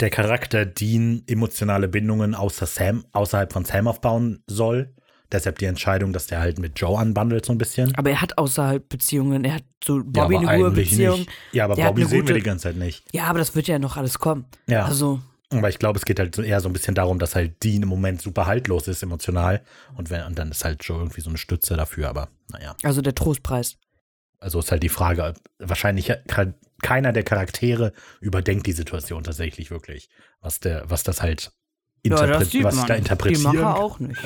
[0.00, 4.94] der Charakter Dean emotionale Bindungen außer Sam, außerhalb von Sam aufbauen soll.
[5.32, 7.94] Deshalb die Entscheidung, dass der halt mit Joe anbandelt so ein bisschen.
[7.96, 11.18] Aber er hat außerhalb Beziehungen, er hat so Bobby ja, aber eine eigentlich Beziehung.
[11.20, 11.30] Nicht.
[11.52, 13.02] Ja, aber Der Bobby sehen wir gute- die ganze Zeit nicht.
[13.12, 14.44] Ja, aber das wird ja noch alles kommen.
[14.68, 14.84] Ja.
[14.84, 15.20] Also,
[15.58, 17.88] Aber ich glaube, es geht halt eher so ein bisschen darum, dass halt Dean im
[17.88, 19.62] Moment super haltlos ist emotional.
[19.96, 22.08] Und, wenn, und dann ist halt Joe irgendwie so eine Stütze dafür.
[22.08, 22.74] Aber naja.
[22.82, 23.76] also der Trostpreis.
[24.38, 26.12] Also ist halt die Frage, wahrscheinlich
[26.82, 30.08] keiner der Charaktere überdenkt die Situation tatsächlich wirklich.
[30.40, 31.52] Was der, was das halt
[32.08, 34.20] interpret was da Die interpretieren Macher auch nicht.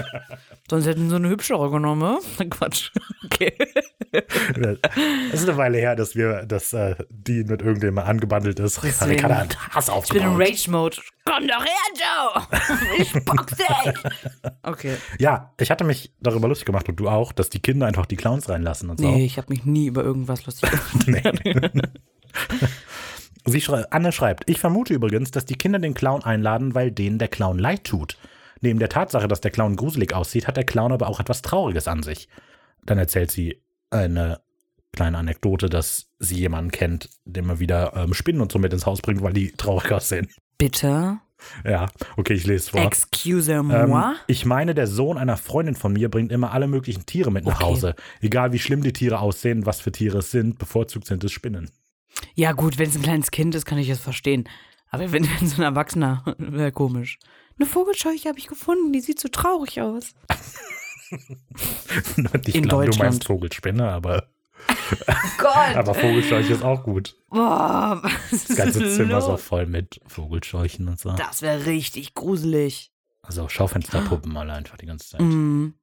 [0.69, 2.19] Sonst hätten sie eine hübschere genommen.
[2.51, 2.91] Quatsch.
[3.25, 3.53] Okay.
[5.33, 8.83] Es ist eine Weile her, dass wir, dass äh, Dean mit irgendjemandem angebandelt ist.
[8.83, 9.11] Deswegen.
[9.11, 10.37] Ricarda hat Hass Ich bin in.
[10.37, 10.97] Rage-Mode.
[11.25, 12.43] Komm doch her, Joe!
[12.99, 13.67] Ich box dich!
[14.63, 14.97] Okay.
[15.19, 18.17] Ja, ich hatte mich darüber lustig gemacht und du auch, dass die Kinder einfach die
[18.17, 19.11] Clowns reinlassen und so.
[19.11, 21.07] Nee, ich habe mich nie über irgendwas lustig gemacht.
[21.07, 21.71] Nee.
[23.47, 27.19] Sie schrei Anne schreibt, ich vermute übrigens, dass die Kinder den Clown einladen, weil denen
[27.19, 28.19] der Clown leid tut.
[28.61, 31.89] Neben der Tatsache, dass der Clown gruselig aussieht, hat der Clown aber auch etwas Trauriges
[31.89, 32.29] an sich.
[32.85, 34.41] Dann erzählt sie eine
[34.93, 38.87] kleine Anekdote, dass sie jemanden kennt, der mal wieder ähm, Spinnen und so mit ins
[38.87, 40.29] Haus bringt, weil die traurig aussehen.
[40.59, 41.19] Bitte?
[41.65, 42.81] Ja, okay, ich lese es vor.
[42.81, 44.11] Excuse-moi?
[44.11, 47.45] Ähm, ich meine, der Sohn einer Freundin von mir bringt immer alle möglichen Tiere mit
[47.45, 47.65] nach Okay.
[47.65, 47.95] Hause.
[48.21, 51.71] Egal wie schlimm die Tiere aussehen, was für Tiere es sind, bevorzugt sind es Spinnen.
[52.35, 54.49] Ja, gut, wenn es ein kleines Kind ist, kann ich es verstehen.
[54.91, 57.19] Aber wenn, wenn so ein Erwachsener, wäre komisch.
[57.59, 60.15] Eine Vogelscheuche habe ich gefunden, die sieht so traurig aus.
[62.47, 64.29] ich In glaube, du meinst Vogelspinne, aber,
[65.39, 65.55] Gott!
[65.75, 67.17] aber Vogelscheuche ist auch gut.
[67.31, 69.43] Boah, was ist Das ganze Zimmer so los?
[69.43, 71.13] voll mit Vogelscheuchen und so.
[71.13, 72.93] Das wäre richtig gruselig.
[73.23, 75.21] Also Schaufensterpuppen mal einfach die ganze Zeit.
[75.21, 75.75] Mm.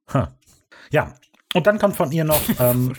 [0.90, 1.14] Ja,
[1.54, 2.94] und dann kommt von ihr noch, ähm.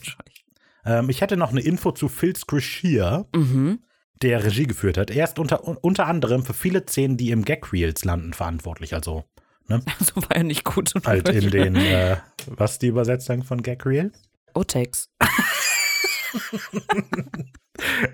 [0.85, 3.79] Ähm, ich hätte noch eine Info zu Phil Scrishier, Mhm.
[4.21, 5.09] der Regie geführt hat.
[5.11, 8.93] Er ist unter, unter anderem für viele Szenen, die im Gag-Reels landen, verantwortlich.
[8.93, 9.25] Also
[9.67, 10.93] So war ja nicht gut.
[11.05, 12.17] halt in den, äh,
[12.47, 14.11] was ist die Übersetzung von Gag-Reel?
[14.53, 15.09] Outtakes.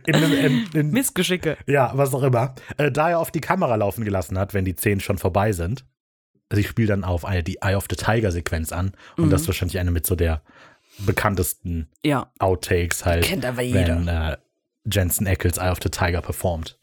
[0.08, 1.56] In, dem- in, in, Missgeschicke.
[1.68, 2.56] ja, was auch immer.
[2.78, 5.86] Äh, da er auf die Kamera laufen gelassen hat, wenn die Szenen schon vorbei sind.
[6.52, 8.94] Sie spielt dann auf eine, die Eye of the Tiger-Sequenz an.
[9.18, 9.30] Und Mhm.
[9.30, 10.42] das ist wahrscheinlich eine mit so der
[11.00, 13.98] bekanntesten Ja, Outtakes halt, kennt aber jeder.
[13.98, 14.38] wenn äh,
[14.92, 16.78] Jensen Ackles Eye of the Tiger performt.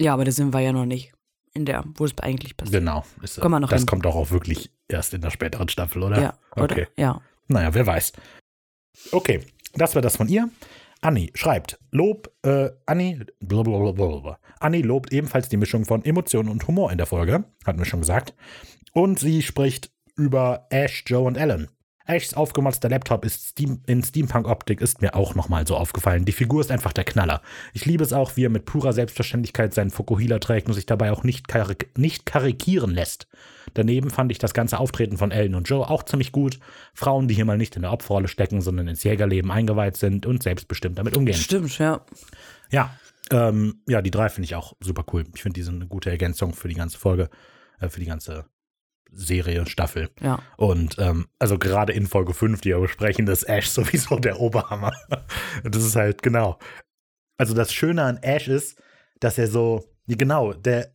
[0.00, 1.12] Ja, aber da sind wir ja noch nicht.
[1.54, 2.80] In der, wo es eigentlich passiert.
[2.80, 3.04] Genau.
[3.22, 3.86] Ist, Kommen wir noch das hin.
[3.86, 6.20] kommt doch auch wirklich erst in der späteren Staffel, oder?
[6.20, 6.64] Ja, oder?
[6.64, 6.86] Okay.
[6.96, 7.20] Ja.
[7.46, 8.12] Naja, wer weiß.
[9.12, 10.48] Okay, das war das von ihr.
[11.02, 14.38] Anni schreibt, Lob, äh, Anni, blablabla.
[14.60, 18.00] Anni lobt ebenfalls die Mischung von Emotionen und Humor in der Folge, hatten wir schon
[18.00, 18.34] gesagt.
[18.92, 21.68] Und sie spricht über Ash, Joe und Ellen.
[22.12, 26.24] Ashs aufgemotzter Laptop ist Steam, in Steampunk-Optik ist mir auch nochmal so aufgefallen.
[26.24, 27.40] Die Figur ist einfach der Knaller.
[27.72, 31.12] Ich liebe es auch, wie er mit purer Selbstverständlichkeit seinen Fukuhila trägt und sich dabei
[31.12, 33.26] auch nicht, karik nicht karikieren lässt.
[33.74, 36.58] Daneben fand ich das ganze Auftreten von Ellen und Joe auch ziemlich gut.
[36.92, 40.42] Frauen, die hier mal nicht in der Opferrolle stecken, sondern ins Jägerleben eingeweiht sind und
[40.42, 41.36] selbstbestimmt damit umgehen.
[41.36, 42.04] Stimmt, ja.
[42.70, 42.94] Ja,
[43.30, 45.24] ähm, ja, die drei finde ich auch super cool.
[45.34, 47.30] Ich finde, die sind eine gute Ergänzung für die ganze Folge,
[47.80, 48.44] äh, für die ganze
[49.14, 50.10] Serie, Staffel.
[50.20, 50.40] Ja.
[50.56, 54.92] Und ähm, also gerade in Folge 5, die wir besprechen, ist Ash sowieso der Oberhammer.
[55.64, 56.58] Das ist halt, genau.
[57.38, 58.80] Also das Schöne an Ash ist,
[59.20, 60.94] dass er so, genau, der,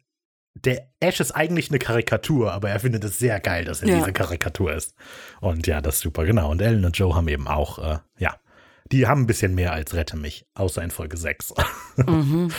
[0.56, 3.98] der Ash ist eigentlich eine Karikatur, aber er findet es sehr geil, dass er Ja.
[4.00, 4.96] diese Karikatur ist.
[5.42, 6.50] Und ja, das ist super, genau.
[6.50, 8.36] Und Ellen und Joe haben eben auch, äh, ja,
[8.92, 11.54] die haben ein bisschen mehr als Rette mich, außer in Folge 6.
[12.06, 12.52] Mhm.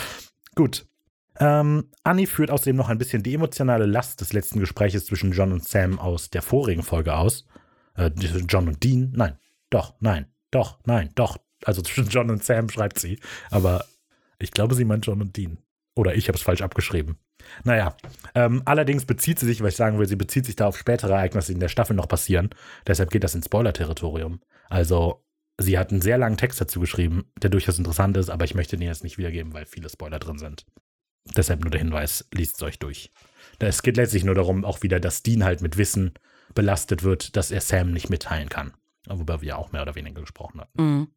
[0.55, 0.85] Gut.
[1.39, 5.53] Ähm, Annie führt außerdem noch ein bisschen die emotionale Last des letzten Gespräches zwischen John
[5.53, 7.45] und Sam aus der vorigen Folge aus.
[7.95, 8.11] Äh,
[8.47, 9.11] John und Dean?
[9.15, 9.37] Nein.
[9.69, 10.27] Doch, nein.
[10.51, 11.37] Doch, nein, doch.
[11.63, 13.19] Also zwischen John und Sam schreibt sie.
[13.51, 13.85] Aber
[14.37, 15.57] ich glaube, sie meint John und Dean.
[15.95, 17.17] Oder ich habe es falsch abgeschrieben.
[17.63, 17.95] Naja,
[18.35, 21.13] ähm, allerdings bezieht sie sich, was ich sagen will, sie bezieht sich da auf spätere
[21.13, 22.49] Ereignisse, die in der Staffel noch passieren.
[22.85, 24.41] Deshalb geht das ins Spoiler-Territorium.
[24.69, 25.23] Also,
[25.57, 28.77] sie hat einen sehr langen Text dazu geschrieben, der durchaus interessant ist, aber ich möchte
[28.77, 30.65] den jetzt nicht wiedergeben, weil viele Spoiler drin sind.
[31.35, 33.11] Deshalb nur der Hinweis, liest es euch durch.
[33.59, 36.13] Es geht letztlich nur darum, auch wieder, dass Dean halt mit Wissen
[36.55, 38.73] belastet wird, dass er Sam nicht mitteilen kann.
[39.07, 40.83] Worüber wir auch mehr oder weniger gesprochen hatten.
[40.83, 41.07] Mhm.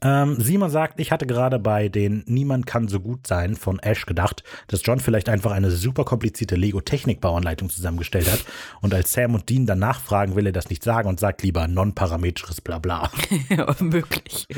[0.00, 4.06] Ähm, Simon sagt, ich hatte gerade bei den Niemand kann so gut sein von Ash
[4.06, 8.44] gedacht, dass John vielleicht einfach eine super komplizierte Lego-Technikbauanleitung zusammengestellt hat
[8.80, 11.66] und als Sam und Dean danach fragen, will er das nicht sagen und sagt lieber
[11.66, 13.10] non-parametrisches Blabla.
[13.48, 14.46] ja, möglich.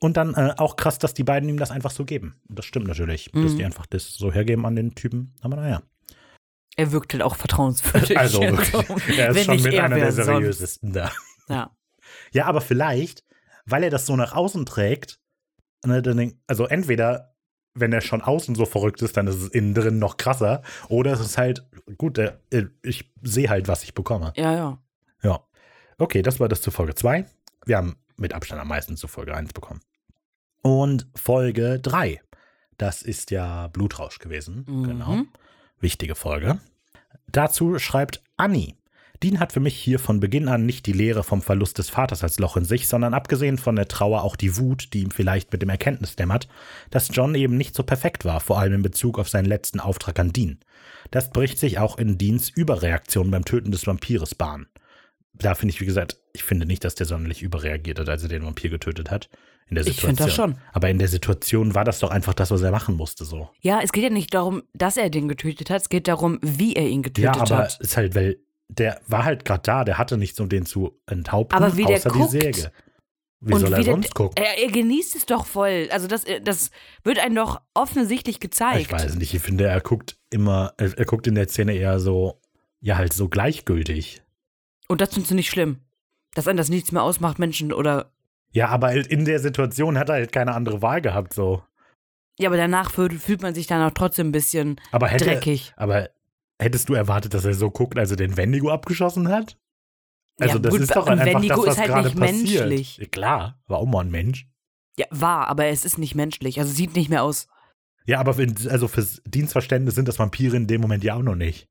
[0.00, 2.36] Und dann äh, auch krass, dass die beiden ihm das einfach so geben.
[2.48, 3.56] Das stimmt natürlich, dass Mhm.
[3.56, 5.34] die einfach das so hergeben an den Typen.
[5.40, 5.82] Aber naja.
[6.76, 8.16] Er wirkt halt auch vertrauenswürdig.
[8.18, 10.26] Also wirklich, er ist Wenn schon mit er, einer der wer sonst?
[10.26, 11.10] seriösesten da.
[11.48, 11.70] Ja.
[12.32, 13.24] Ja, aber vielleicht,
[13.64, 15.18] weil er das so nach außen trägt,
[15.84, 17.34] ne, also entweder,
[17.74, 21.12] wenn er schon außen so verrückt ist, dann ist es innen drin noch krasser, oder
[21.12, 21.64] es ist halt,
[21.98, 22.36] gut, äh,
[22.82, 24.32] ich sehe halt, was ich bekomme.
[24.36, 24.78] Ja, ja.
[25.22, 25.40] Ja.
[25.98, 27.24] Okay, das war das zu Folge 2.
[27.64, 29.80] Wir haben mit Abstand am meisten zu Folge 1 bekommen.
[30.62, 32.20] Und Folge 3,
[32.78, 34.64] das ist ja Blutrausch gewesen.
[34.66, 34.84] Mhm.
[34.84, 35.22] Genau.
[35.80, 36.60] Wichtige Folge.
[37.30, 38.76] Dazu schreibt Anni.
[39.22, 42.22] Dean hat für mich hier von Beginn an nicht die Lehre vom Verlust des Vaters
[42.22, 45.52] als Loch in sich, sondern abgesehen von der Trauer auch die Wut, die ihm vielleicht
[45.52, 46.48] mit dem Erkenntnis dämmert,
[46.90, 50.18] dass John eben nicht so perfekt war, vor allem in Bezug auf seinen letzten Auftrag
[50.18, 50.58] an Dean.
[51.10, 54.66] Das bricht sich auch in Deans Überreaktion beim Töten des Vampires Bahn.
[55.38, 58.28] Da finde ich, wie gesagt, ich finde nicht, dass der sonderlich überreagiert hat, als er
[58.28, 59.28] den Vampir getötet hat.
[59.68, 60.08] In der Ich Situation.
[60.16, 60.58] finde das schon.
[60.72, 63.50] Aber in der Situation war das doch einfach das, was er machen musste, so.
[63.60, 66.74] Ja, es geht ja nicht darum, dass er den getötet hat, es geht darum, wie
[66.74, 67.78] er ihn getötet Ja, aber hat.
[67.80, 71.56] ist halt, weil der war halt gerade da, der hatte nichts, um den zu enthaupten,
[71.56, 72.32] Aber wie der außer guckt.
[72.32, 72.72] die Säge.
[73.40, 74.42] Wie Und soll er wie der- sonst gucken?
[74.42, 75.88] Er, er genießt es doch voll.
[75.90, 76.70] Also das, das
[77.04, 78.80] wird einem doch offensichtlich gezeigt.
[78.80, 82.00] Ich weiß nicht, ich finde, er guckt immer, er, er guckt in der Szene eher
[82.00, 82.40] so,
[82.80, 84.22] ja, halt so gleichgültig.
[84.88, 85.80] Und das findest du nicht schlimm.
[86.34, 88.12] Dass einem das nichts mehr ausmacht, Menschen oder.
[88.52, 91.62] Ja, aber halt in der Situation hat er halt keine andere Wahl gehabt, so.
[92.38, 95.72] Ja, aber danach fühlt, man sich dann auch trotzdem ein bisschen Aber hätte, dreckig.
[95.76, 96.10] aber
[96.60, 99.58] hättest du erwartet, dass er so guckt, als er den Wendigo abgeschossen hat?
[100.38, 102.18] Also Ja, das gut, ist doch ein einfach Wendigo das, was ist halt gerade nicht
[102.18, 102.68] passiert.
[102.68, 103.10] menschlich.
[103.10, 104.46] Klar, war auch mal ein Mensch.
[104.98, 106.58] Ja, war, aber es ist nicht menschlich.
[106.60, 107.48] Also sieht nicht mehr aus.
[108.04, 111.34] Ja, aber für, also fürs Dienstverständnis sind das Vampire in dem Moment ja auch noch
[111.34, 111.68] nicht.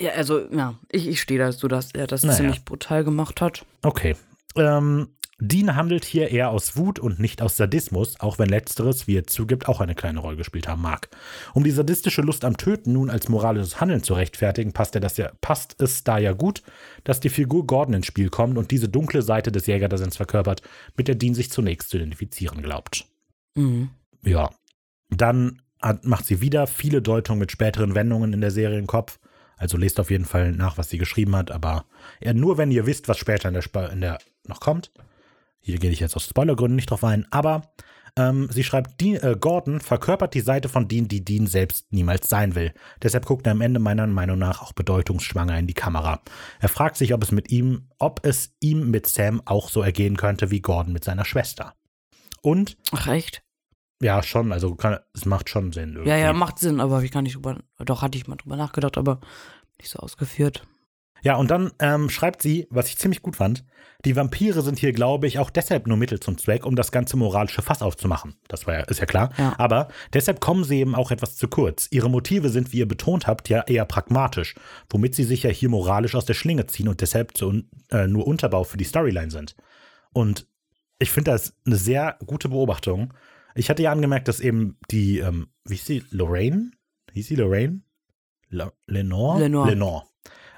[0.00, 2.36] Ja, also, ja, ich, ich stehe dazu, dass er das Naja.
[2.36, 3.64] ziemlich brutal gemacht hat.
[3.82, 4.14] Okay.
[4.56, 5.08] Ähm,
[5.40, 9.26] Dean handelt hier eher aus Wut und nicht aus Sadismus, auch wenn letzteres, wie er
[9.26, 11.08] zugibt, auch eine kleine Rolle gespielt haben mag.
[11.54, 15.16] Um die sadistische Lust am Töten nun als moralisches Handeln zu rechtfertigen, passt, er das
[15.16, 16.62] ja, passt es da ja gut,
[17.04, 20.62] dass die Figur Gordon ins Spiel kommt und diese dunkle Seite des Jägerdaseins verkörpert,
[20.96, 23.06] mit der Dean sich zunächst zu identifizieren glaubt.
[23.54, 23.90] Mhm.
[24.22, 24.50] Ja.
[25.08, 29.20] Dann hat, macht sie wieder viele Deutungen mit späteren Wendungen in der Serie im Kopf.
[29.58, 31.84] Also lest auf jeden Fall nach, was sie geschrieben hat, aber
[32.20, 34.92] eher nur, wenn ihr wisst, was später in der, Sp in der noch kommt.
[35.60, 37.62] Hier gehe ich jetzt aus Spoilergründen nicht drauf ein, aber
[38.16, 42.28] ähm, sie schreibt, Dean, äh, Gordon verkörpert die Seite von Dean, die Dean selbst niemals
[42.28, 42.72] sein will.
[43.02, 46.20] Deshalb guckt er am Ende meiner Meinung nach auch bedeutungsschwanger in die Kamera.
[46.60, 50.16] Er fragt sich, ob es mit ihm, ob es ihm mit Sam auch so ergehen
[50.16, 51.74] könnte wie Gordon mit seiner Schwester.
[52.42, 53.42] Und Ach, echt?
[54.00, 54.52] Ja, schon.
[54.52, 55.90] Also kann, es macht schon Sinn.
[55.94, 56.10] Irgendwie.
[56.10, 57.58] Ja, ja, macht Sinn, aber hab ich gar nicht drüber.
[57.78, 59.20] Doch, hatte ich mal drüber nachgedacht, aber
[59.78, 60.66] nicht so ausgeführt.
[61.22, 63.64] Ja, und dann ähm, schreibt sie, was ich ziemlich gut fand,
[64.04, 67.16] die Vampire sind hier, glaube ich, auch deshalb nur Mittel zum Zweck, um das ganze
[67.16, 68.36] moralische Fass aufzumachen.
[68.46, 69.32] Das war ja, ist ja klar.
[69.36, 69.56] Ja.
[69.58, 71.88] Aber deshalb kommen sie eben auch etwas zu kurz.
[71.90, 74.54] Ihre Motive sind, wie ihr betont habt, ja eher pragmatisch,
[74.88, 78.28] womit sie sich ja hier moralisch aus der Schlinge ziehen und deshalb zu, äh, nur
[78.28, 79.56] Unterbau für die Storyline sind.
[80.12, 80.46] Und
[81.00, 83.12] ich finde das eine sehr gute Beobachtung.
[83.54, 86.70] Ich hatte ja angemerkt, dass eben die, ähm, wie hieß sie, Lorraine?
[87.12, 87.82] Hieß sie Lorraine?
[88.50, 89.40] La Lenore?
[89.40, 89.70] Lenore.
[89.70, 90.02] Lenore.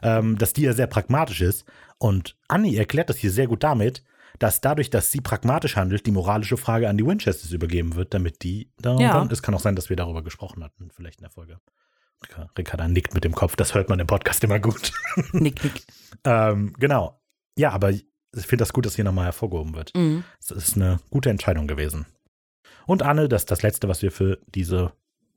[0.03, 1.65] Ähm, dass die ja sehr pragmatisch ist.
[1.99, 4.03] Und Annie erklärt das hier sehr gut damit,
[4.39, 8.43] dass dadurch, dass sie pragmatisch handelt, die moralische Frage an die Winchesters übergeben wird, damit
[8.43, 9.13] die da Ja.
[9.15, 11.59] dann, es kann auch sein, dass wir darüber gesprochen hatten, vielleicht in der Folge.
[12.57, 14.93] Ricarda nickt mit dem Kopf, das hört man im Podcast immer gut.
[15.33, 15.83] Nick, nick.
[16.25, 17.21] ähm, genau.
[17.57, 19.95] Ja, aber ich finde das gut, dass hier nochmal hervorgehoben wird.
[19.95, 20.25] Mhm.
[20.39, 22.07] Es ist eine gute Entscheidung gewesen.
[22.91, 24.91] Und Anne, das ist das Letzte, was wir für diese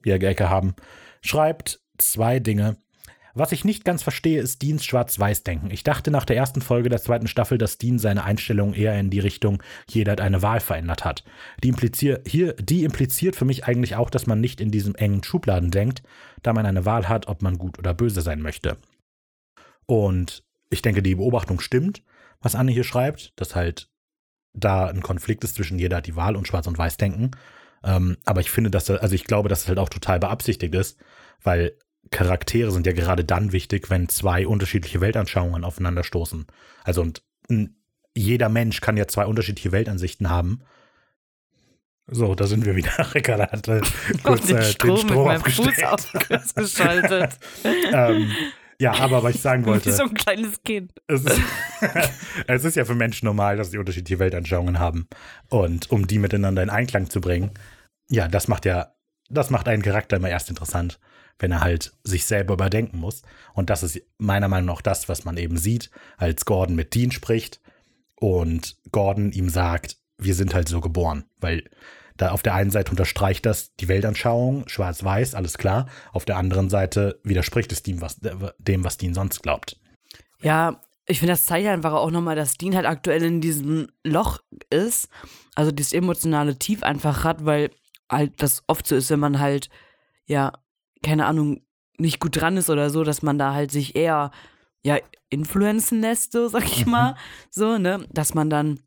[0.04, 0.74] Jägerecke haben,
[1.22, 2.78] schreibt zwei Dinge.
[3.36, 5.70] Was ich nicht ganz verstehe, ist Deans Schwarz-Weiß-Denken.
[5.70, 9.12] Ich dachte nach der ersten Folge der zweiten Staffel, dass Dean seine Einstellung eher in
[9.12, 11.24] die Richtung, jeder hat eine Wahl verändert hat.
[11.63, 15.24] Die, implizier hier, die impliziert für mich eigentlich auch, dass man nicht in diesem engen
[15.24, 16.02] Schubladen denkt,
[16.42, 18.78] da man eine Wahl hat, ob man gut oder böse sein möchte.
[19.86, 22.02] Und ich denke, die Beobachtung stimmt,
[22.42, 23.92] was Anne hier schreibt, dass halt
[24.54, 27.32] da ein Konflikt ist zwischen jeder hat die Wahl und Schwarz- und Weiß-Denken.
[27.84, 30.74] Ähm, aber ich finde, dass, da- also ich glaube, dass es halt auch total beabsichtigt
[30.76, 30.98] ist,
[31.42, 31.74] weil
[32.12, 36.46] Charaktere sind ja gerade dann wichtig, wenn zwei unterschiedliche Weltanschauungen aufeinanderstoßen.
[36.84, 37.24] Also und
[38.16, 40.62] jeder Mensch kann ja zwei unterschiedliche Weltansichten haben.
[42.08, 42.92] So, da sind wir wieder.
[43.16, 43.82] Ricarda hat äh,
[44.24, 45.84] kurz den äh, Strom, den Strom mit meinem Fuß
[46.58, 47.38] ausgeschaltet.
[47.94, 48.32] ähm,
[48.84, 49.91] ja, aber was ich sagen Wie wollte.
[49.93, 50.91] so ein kleines Kind.
[51.08, 51.41] Es ist,
[52.48, 55.08] es ist ja für Menschen normal, dass sie unterschiedliche Weltanschauungen haben.
[55.50, 57.52] Und um die miteinander in Einklang zu bringen,
[58.10, 58.93] ja, das macht ja,
[59.30, 61.00] das macht einen Charakter immer erst interessant,
[61.39, 63.24] wenn er halt sich selber überdenken muss.
[63.54, 67.12] Und das ist meiner Meinung nach das, was man eben sieht, als Gordon mit Dean
[67.12, 67.62] spricht
[68.15, 71.63] und Gordon ihm sagt, wir sind halt so geboren, weil
[72.17, 75.88] da auf der einen Seite unterstreicht das die Weltanschauung, schwarz-weiß, alles klar.
[76.12, 78.19] Auf der anderen Seite widerspricht es dem, was,
[78.60, 79.78] dem, was Dean sonst glaubt.
[80.41, 84.39] Ja, ich finde, das zeigt einfach auch nochmal, dass Dean halt aktuell in diesem Loch
[84.69, 85.10] ist.
[85.56, 87.71] Also dieses emotionale Tief einfach hat, weil
[88.10, 89.69] halt das oft so ist, wenn man halt,
[90.26, 90.54] ja,
[91.04, 91.62] keine Ahnung,
[91.97, 94.32] nicht gut dran ist oder so, dass man da halt sich eher,
[94.84, 94.97] ja,
[95.30, 96.91] influenzen lässt, so sag ich Mhm.
[96.91, 97.15] mal.
[97.49, 98.06] So, ne?
[98.12, 98.80] Dass man dann,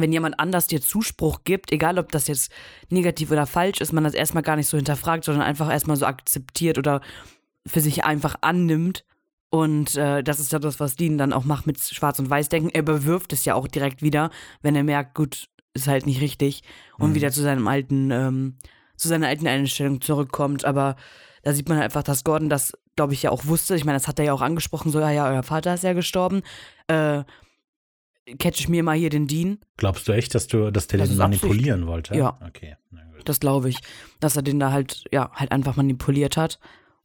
[0.00, 2.52] wenn jemand anders dir Zuspruch gibt, egal ob das jetzt
[2.90, 6.06] negativ oder falsch ist, man das erstmal gar nicht so hinterfragt, sondern einfach erstmal so
[6.06, 7.00] akzeptiert oder
[7.66, 9.04] für sich einfach annimmt.
[9.50, 12.70] Und äh, das ist ja das, was Dean dann auch macht mit Schwarz- und Weiß-Denken.
[12.70, 14.30] Er bewirft es ja auch direkt wieder,
[14.62, 16.62] wenn er merkt, gut, ist halt nicht richtig
[16.98, 17.14] und Mhm.
[17.14, 18.56] wieder zu seinem alten, ähm,
[18.96, 20.64] zu seiner alten Einstellung zurückkommt.
[20.64, 20.96] Aber
[21.42, 23.74] da sieht man halt einfach, dass Gordon das, glaube ich, ja auch wusste.
[23.76, 25.92] Ich meine, das hat er ja auch angesprochen, so, ja, ja, euer Vater ist ja
[25.94, 26.42] gestorben.
[26.88, 27.22] Äh,
[28.38, 29.58] catch ich mir mal hier den Dean.
[29.76, 31.42] Glaubst du echt, dass du, dass der Das den ist Absicht.
[31.42, 32.14] manipulieren wollte?
[32.16, 32.38] Ja.
[32.46, 32.76] Okay.
[33.24, 33.78] Das glaube ich,
[34.20, 36.58] dass er den da halt, ja, halt einfach manipuliert hat.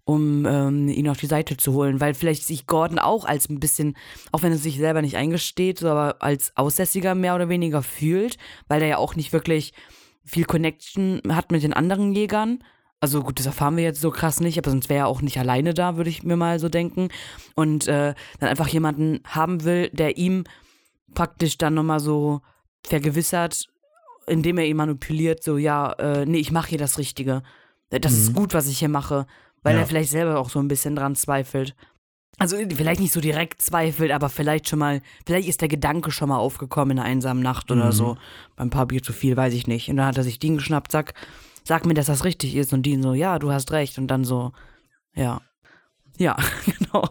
[0.06, 3.62] um ähm, ihn auf die Seite zu holen, weil vielleicht sich Gordon auch als ein
[3.62, 3.96] bisschen,
[4.34, 8.82] auch wenn er sich selber nicht eingesteht, aber als Aussässiger mehr oder weniger fühlt, weil
[8.82, 9.72] er ja auch nicht wirklich
[10.26, 12.62] viel Connection hat mit den anderen Jägern.
[13.00, 15.38] Also gut, das erfahren wir jetzt so krass nicht, aber sonst wäre er auch nicht
[15.40, 17.08] alleine da, würde ich mir mal so denken.
[17.56, 20.44] Und äh, dann einfach jemanden haben will, der ihm
[21.14, 22.42] praktisch dann nochmal so
[22.86, 23.68] vergewissert,
[24.28, 27.44] indem er ihn manipuliert, so, ja, äh, nee, ich mache hier das Richtige.
[27.90, 28.18] Das mhm.
[28.18, 29.26] ist gut, was ich hier mache.
[29.62, 29.82] Weil ja.
[29.82, 31.76] er vielleicht selber auch so ein bisschen dran zweifelt.
[32.40, 36.30] Also vielleicht nicht so direkt zweifelt, aber vielleicht schon mal, vielleicht ist der Gedanke schon
[36.30, 37.92] mal aufgekommen in einer einsamen Nacht oder mhm.
[37.92, 38.18] so.
[38.56, 39.90] Beim paar Bier zu viel, weiß ich nicht.
[39.90, 41.14] Und dann hat er sich Dean geschnappt, sag,
[41.64, 42.74] sag mir, dass das richtig ist.
[42.74, 43.98] Und Dean so, ja, du hast recht.
[43.98, 44.52] Und dann so,
[45.14, 45.42] ja.
[46.18, 47.08] Ja, genau.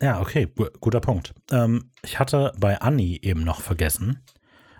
[0.00, 0.46] Ja, okay,
[0.80, 1.34] guter Punkt.
[1.50, 4.22] Ähm, ich hatte bei Annie eben noch vergessen,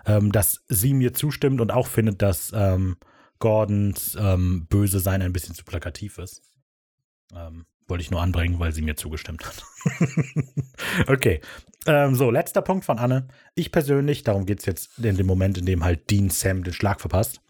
[0.05, 2.97] ähm, dass sie mir zustimmt und auch findet, dass ähm,
[3.39, 6.41] Gordons ähm, böse Sein ein bisschen zu plakativ ist.
[7.35, 9.63] Ähm, wollte ich nur anbringen, weil sie mir zugestimmt hat.
[11.07, 11.41] okay.
[11.85, 13.27] Ähm, so, letzter Punkt von Anne.
[13.55, 16.73] Ich persönlich, darum geht es jetzt in dem Moment, in dem halt Dean Sam den
[16.73, 17.41] Schlag verpasst.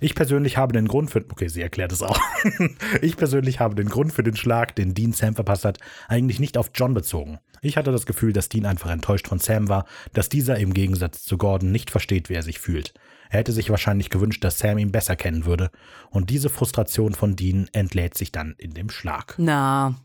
[0.00, 2.18] Ich persönlich habe den Grund für, okay, sie erklärt es auch.
[3.02, 5.78] ich persönlich habe den Grund für den Schlag, den Dean Sam verpasst hat,
[6.08, 7.38] eigentlich nicht auf John bezogen.
[7.60, 11.24] Ich hatte das Gefühl, dass Dean einfach enttäuscht von Sam war, dass dieser im Gegensatz
[11.24, 12.92] zu Gordon nicht versteht, wie er sich fühlt.
[13.30, 15.70] Er hätte sich wahrscheinlich gewünscht, dass Sam ihn besser kennen würde.
[16.10, 19.34] Und diese Frustration von Dean entlädt sich dann in dem Schlag.
[19.38, 19.96] Na,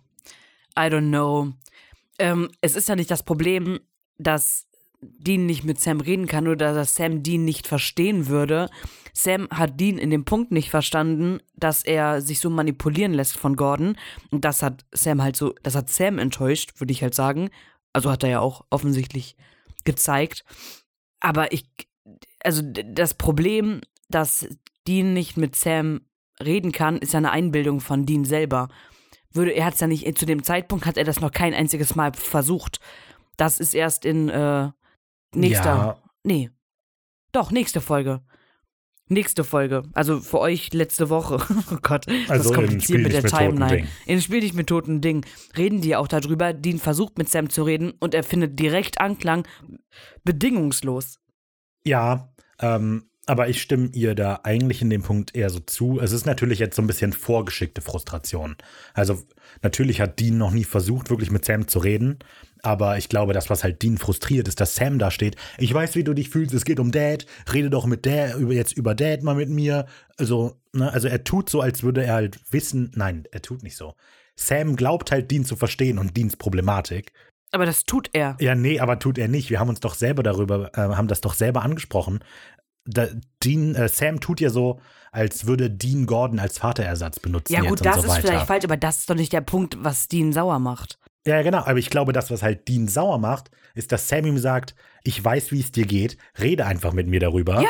[0.78, 1.52] I don't know.
[2.18, 3.80] Ähm, es ist ja nicht das Problem,
[4.18, 4.66] dass
[5.02, 8.70] Dean nicht mit Sam reden kann oder dass Sam Dean nicht verstehen würde.
[9.24, 13.56] Sam hat Dean in dem Punkt nicht verstanden, dass er sich so manipulieren lässt von
[13.56, 13.98] Gordon.
[14.32, 17.50] Und das hat Sam halt so, das hat Sam enttäuscht, würde ich halt sagen.
[17.92, 19.36] Also hat er ja auch offensichtlich
[19.84, 20.46] gezeigt.
[21.20, 21.66] Aber ich,
[22.44, 24.48] also das Problem, dass
[24.88, 26.02] Dean nicht mit Sam
[26.42, 28.70] reden kann, ist ja eine Einbildung von Dean selber.
[29.32, 31.96] Würde, er hat es ja nicht, zu dem Zeitpunkt hat er das noch kein einziges
[31.96, 32.80] Mal versucht.
[33.38, 34.70] Das ist erst in äh,
[35.36, 35.66] nächster.
[35.66, 36.04] Ja.
[36.24, 36.52] Nee.
[37.32, 38.22] Doch, nächste Folge.
[39.12, 39.84] Nächste Folge.
[39.94, 41.38] Also für euch letzte Woche.
[41.72, 43.88] oh Gott, das also ist kompliziert mit der mit Timeline.
[44.06, 45.26] In Spiel dich mit toten Ding
[45.58, 46.54] reden die auch darüber.
[46.54, 49.48] Dean versucht mit Sam zu reden und er findet direkt Anklang.
[50.24, 51.18] Bedingungslos.
[51.84, 56.00] Ja, ähm, aber ich stimme ihr da eigentlich in dem Punkt eher so zu.
[56.00, 58.58] Es ist natürlich jetzt so ein bisschen vorgeschickte Frustration.
[58.94, 59.22] Also
[59.62, 62.20] natürlich hat Dean noch nie versucht, wirklich mit Sam zu reden.
[62.62, 65.36] Aber ich glaube, das, was halt Dean frustriert, ist, dass Sam da steht.
[65.58, 66.54] Ich weiß, wie du dich fühlst.
[66.54, 67.26] Es geht um Dad.
[67.54, 69.86] Rede doch mit Dad, über, jetzt über Dad mal mit mir.
[70.18, 72.92] Also, ne, also er tut so, als würde er halt wissen.
[72.96, 73.96] Nein, er tut nicht so.
[74.36, 77.12] Sam glaubt halt, Dean zu verstehen und Deans Problematik.
[77.52, 78.38] Aber das tut er.
[78.40, 79.50] Ja, nee, aber tut er nicht.
[79.50, 82.20] Wir haben uns doch selber darüber, äh, haben das doch selber angesprochen.
[82.86, 83.08] Da,
[83.44, 84.80] Dean, äh, Sam tut ja so,
[85.12, 87.54] als würde Dean Gordon als Vaterersatz benutzen.
[87.54, 90.08] Ja, gut, das so ist vielleicht falsch, aber das ist doch nicht der Punkt, was
[90.08, 91.00] Dean sauer macht.
[91.26, 91.60] Ja, genau.
[91.60, 95.24] Aber ich glaube, das, was halt Dean sauer macht, ist, dass Sam ihm sagt: Ich
[95.24, 97.62] weiß, wie es dir geht, rede einfach mit mir darüber.
[97.62, 97.70] Ja.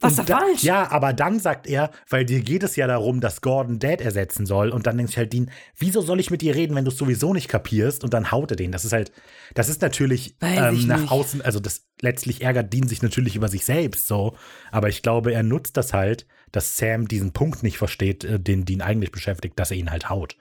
[0.00, 0.62] Was ist da falsch?
[0.62, 4.46] Ja, aber dann sagt er, weil dir geht es ja darum, dass Gordon Dad ersetzen
[4.46, 4.70] soll.
[4.70, 6.96] Und dann denkt sich halt Dean, wieso soll ich mit dir reden, wenn du es
[6.96, 8.04] sowieso nicht kapierst?
[8.04, 8.70] Und dann haut er den.
[8.70, 9.10] Das ist halt,
[9.54, 11.10] das ist natürlich ähm, nach nicht.
[11.10, 14.36] außen, also das letztlich ärgert Dean sich natürlich über sich selbst so.
[14.70, 18.64] Aber ich glaube, er nutzt das halt, dass Sam diesen Punkt nicht versteht, äh, den
[18.64, 20.36] Dean eigentlich beschäftigt, dass er ihn halt haut.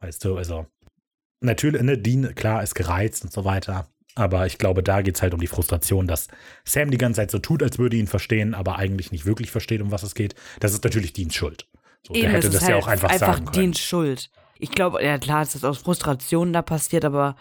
[0.00, 0.66] Weißt du, also
[1.40, 3.88] natürlich, ne, Dean, klar, ist gereizt und so weiter.
[4.14, 6.26] Aber ich glaube, da geht es halt um die Frustration, dass
[6.64, 9.80] Sam die ganze Zeit so tut, als würde ihn verstehen, aber eigentlich nicht wirklich versteht,
[9.80, 10.34] um was es geht.
[10.58, 11.68] Das ist natürlich Deans Schuld.
[12.06, 13.60] So, Eben, der hätte das halt ja auch einfach, einfach sagen können.
[13.60, 14.30] Deans Schuld.
[14.58, 17.36] Ich glaube, ja klar, es ist aus Frustration da passiert, aber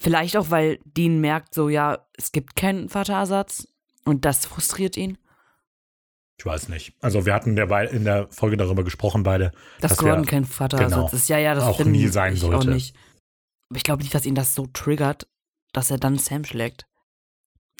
[0.00, 3.68] vielleicht auch, weil Dean merkt so, ja, es gibt keinen Vaterersatz
[4.04, 5.16] und das frustriert ihn.
[6.38, 6.94] Ich weiß nicht.
[7.00, 9.52] Also wir hatten in der Folge darüber gesprochen, beide.
[9.80, 11.28] Dass, dass Gordon kein Vaterersatz genau, ist.
[11.28, 12.56] Ja, ja, das auch nie sein sollte.
[12.56, 12.96] Auch nicht.
[13.70, 15.26] Aber ich glaube nicht, dass ihn das so triggert,
[15.72, 16.86] dass er dann Sam schlägt.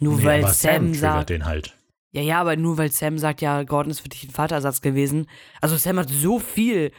[0.00, 1.30] Nur nee, weil Sam, Sam sagt.
[1.30, 1.76] den halt.
[2.12, 5.26] Ja, ja, aber nur weil Sam sagt, ja, Gordon ist für dich ein Vaterersatz gewesen.
[5.60, 6.92] Also Sam hat so viel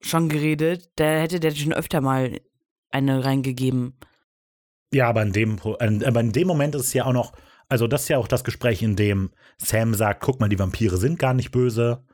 [0.00, 2.40] schon geredet, da hätte der schon öfter mal
[2.90, 3.94] eine reingegeben.
[4.92, 7.32] Ja, aber in dem, aber in dem Moment ist es ja auch noch,
[7.68, 10.96] also das ist ja auch das Gespräch, in dem Sam sagt, guck mal, die Vampire
[10.96, 12.04] sind gar nicht böse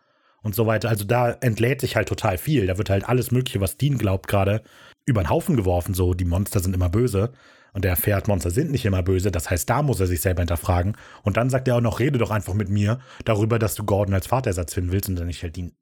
[0.43, 0.89] und so weiter.
[0.89, 2.67] Also da entlädt sich halt total viel.
[2.67, 4.65] Da wird halt alles Mögliche, was Dean glaubt, gerade
[5.07, 5.95] über den Haufen geworfen.
[5.95, 7.33] So, die Monster sind immer böse.
[7.73, 9.33] Und er erfährt, Monster sind nicht immer böse.
[9.33, 10.97] Das heißt, da muss er sich selber hinterfragen.
[11.23, 14.15] Und dann sagt er auch noch, rede doch einfach mit mir darüber, dass du Gordon
[14.15, 15.09] als Vaterersatz finden willst.
[15.09, 15.73] Und dann ich halt Dean,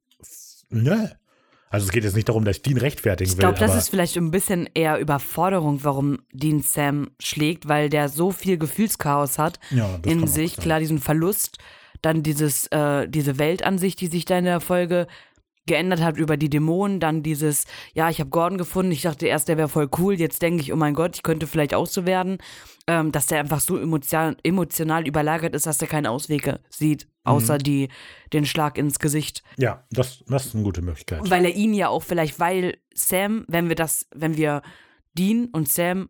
[0.69, 1.07] nö.
[1.69, 3.35] Also es geht jetzt nicht darum, dass ich Dean rechtfertigen will.
[3.35, 8.09] Ich glaube, das ist vielleicht ein bisschen eher Überforderung, warum Dean Sam schlägt, weil der
[8.09, 10.57] so viel Gefühlschaos hat ja, in sich.
[10.57, 11.57] Klar, diesen Verlust,
[12.01, 15.07] dann dieses, äh, diese Weltansicht, die sich da in der Folge
[15.65, 19.47] geändert hat über die Dämonen, dann dieses, ja, ich habe Gordon gefunden, ich dachte erst,
[19.47, 22.05] der wäre voll cool, jetzt denke ich, oh mein Gott, ich könnte vielleicht auch so
[22.05, 22.39] werden,
[22.87, 27.55] ähm, dass der einfach so emotional, emotional überlagert ist, dass er keine Auswege sieht, außer
[27.55, 27.63] Mhm.
[27.63, 27.89] die,
[28.33, 29.41] den Schlag ins Gesicht.
[29.57, 31.21] Ja, das, das ist eine gute Möglichkeit.
[31.29, 34.61] Weil er ihn ja auch vielleicht, weil Sam, wenn wir das, wenn wir
[35.13, 36.09] Dean und Sam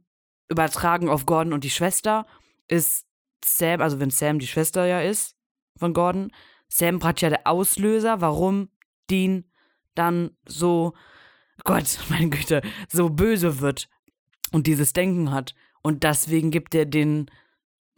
[0.49, 2.26] übertragen auf Gordon und die Schwester,
[2.68, 3.06] ist
[3.45, 5.36] Sam, also wenn Sam die Schwester ja ist
[5.78, 6.32] von Gordon,
[6.70, 8.70] Sam praktisch ja der Auslöser, warum
[9.10, 9.45] Dean
[9.95, 10.93] dann so,
[11.64, 13.89] Gott, meine Güte, so böse wird
[14.51, 15.54] und dieses Denken hat.
[15.82, 17.30] Und deswegen gibt er den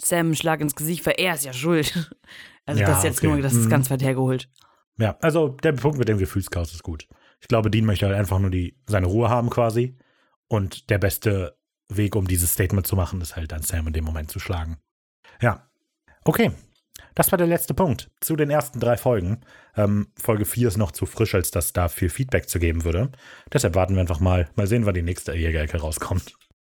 [0.01, 2.12] Sam einen Schlag ins Gesicht, weil er ist ja schuld.
[2.68, 3.28] Also Ja, das ist jetzt okay.
[3.28, 3.70] nur, das ist Mhm.
[3.70, 4.49] ganz weit hergeholt.
[4.97, 7.08] Ja, also der Punkt mit dem Gefühlschaos ist gut.
[7.39, 9.99] Ich glaube, Dean möchte halt einfach nur die, seine Ruhe haben quasi.
[10.47, 14.03] Und der beste Weg, um dieses Statement zu machen, ist halt dann Sam in dem
[14.03, 14.80] Moment zu schlagen.
[15.43, 15.70] Ja.
[16.24, 16.53] Okay.
[17.16, 19.41] Das war der letzte Punkt zu den ersten drei Folgen.
[19.76, 23.11] Ähm, Folge 4 ist noch zu frisch, als dass da viel Feedback zu geben würde.
[23.51, 24.49] Deshalb warten wir einfach mal.
[24.55, 26.34] Mal sehen, wann die nächste Jägerecke rauskommt.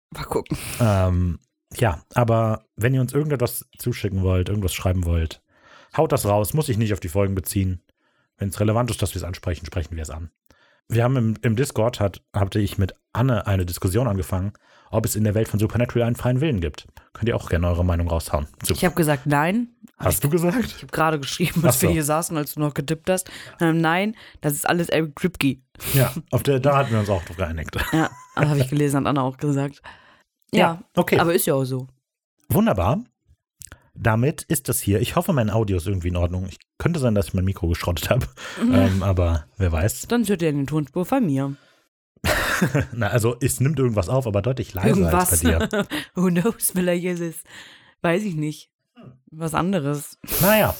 [0.09, 0.57] Mal gucken.
[0.79, 1.39] Ähm,
[1.75, 5.41] ja, aber wenn ihr uns irgendetwas zuschicken wollt, irgendwas schreiben wollt,
[5.95, 7.83] haut das raus, muss sich nicht auf die Folgen beziehen.
[8.37, 10.31] Wenn es relevant ist, dass wir es ansprechen, sprechen wir es an.
[10.89, 14.53] Wir haben im, im Discord, hat, hatte ich mit Anne eine Diskussion angefangen,
[14.89, 16.87] ob es in der Welt von Supernatural einen freien Willen gibt.
[17.13, 18.47] Könnt ihr auch gerne eure Meinung raushauen.
[18.63, 18.73] Zu.
[18.73, 19.69] Ich habe gesagt nein.
[19.97, 20.65] Hast du gesagt?
[20.65, 21.87] Ich habe gerade geschrieben, als so.
[21.87, 23.29] wir hier saßen, als du noch getippt hast.
[23.59, 25.57] Ähm, nein, das ist alles Eric Kripke.
[25.93, 27.77] Ja, auf der, da hatten wir uns auch drauf geeinigt.
[27.93, 29.81] Ja, habe ich gelesen, hat Anna auch gesagt.
[30.53, 31.19] Ja, Ja, okay.
[31.19, 31.87] aber ist ja auch so.
[32.49, 33.03] Wunderbar.
[33.93, 35.01] Damit ist das hier.
[35.01, 36.45] Ich hoffe, mein Audio ist irgendwie in Ordnung.
[36.49, 38.25] Ich könnte sein, dass ich mein Mikro geschrottet habe.
[38.61, 40.07] Ähm, aber wer weiß.
[40.07, 41.55] Dann hört ihr den Tonspur von mir.
[42.93, 45.31] Na, also es nimmt irgendwas auf, aber deutlich leiser Irgendwas.
[45.31, 45.87] als bei dir.
[46.15, 47.43] Who knows, vielleicht ist es,
[48.01, 48.69] weiß ich nicht,
[49.31, 50.17] was anderes.
[50.41, 50.75] Naja,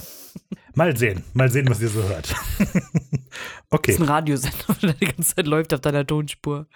[0.74, 1.24] mal sehen.
[1.34, 2.34] Mal sehen, was ihr so hört.
[3.70, 3.92] Das okay.
[3.94, 6.68] ist ein Radiosender, der die ganze Zeit läuft auf deiner Tonspur.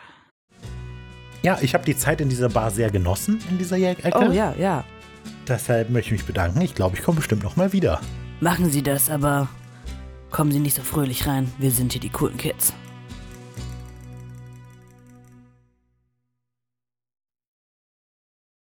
[1.43, 4.09] Ja, ich habe die Zeit in dieser Bar sehr genossen, in dieser Ecke.
[4.15, 4.85] Oh ja, ja.
[5.47, 6.61] Deshalb möchte ich mich bedanken.
[6.61, 8.01] Ich glaube, ich komme bestimmt noch mal wieder.
[8.39, 9.47] Machen Sie das, aber
[10.31, 11.51] kommen Sie nicht so fröhlich rein.
[11.57, 12.73] Wir sind hier die coolen Kids.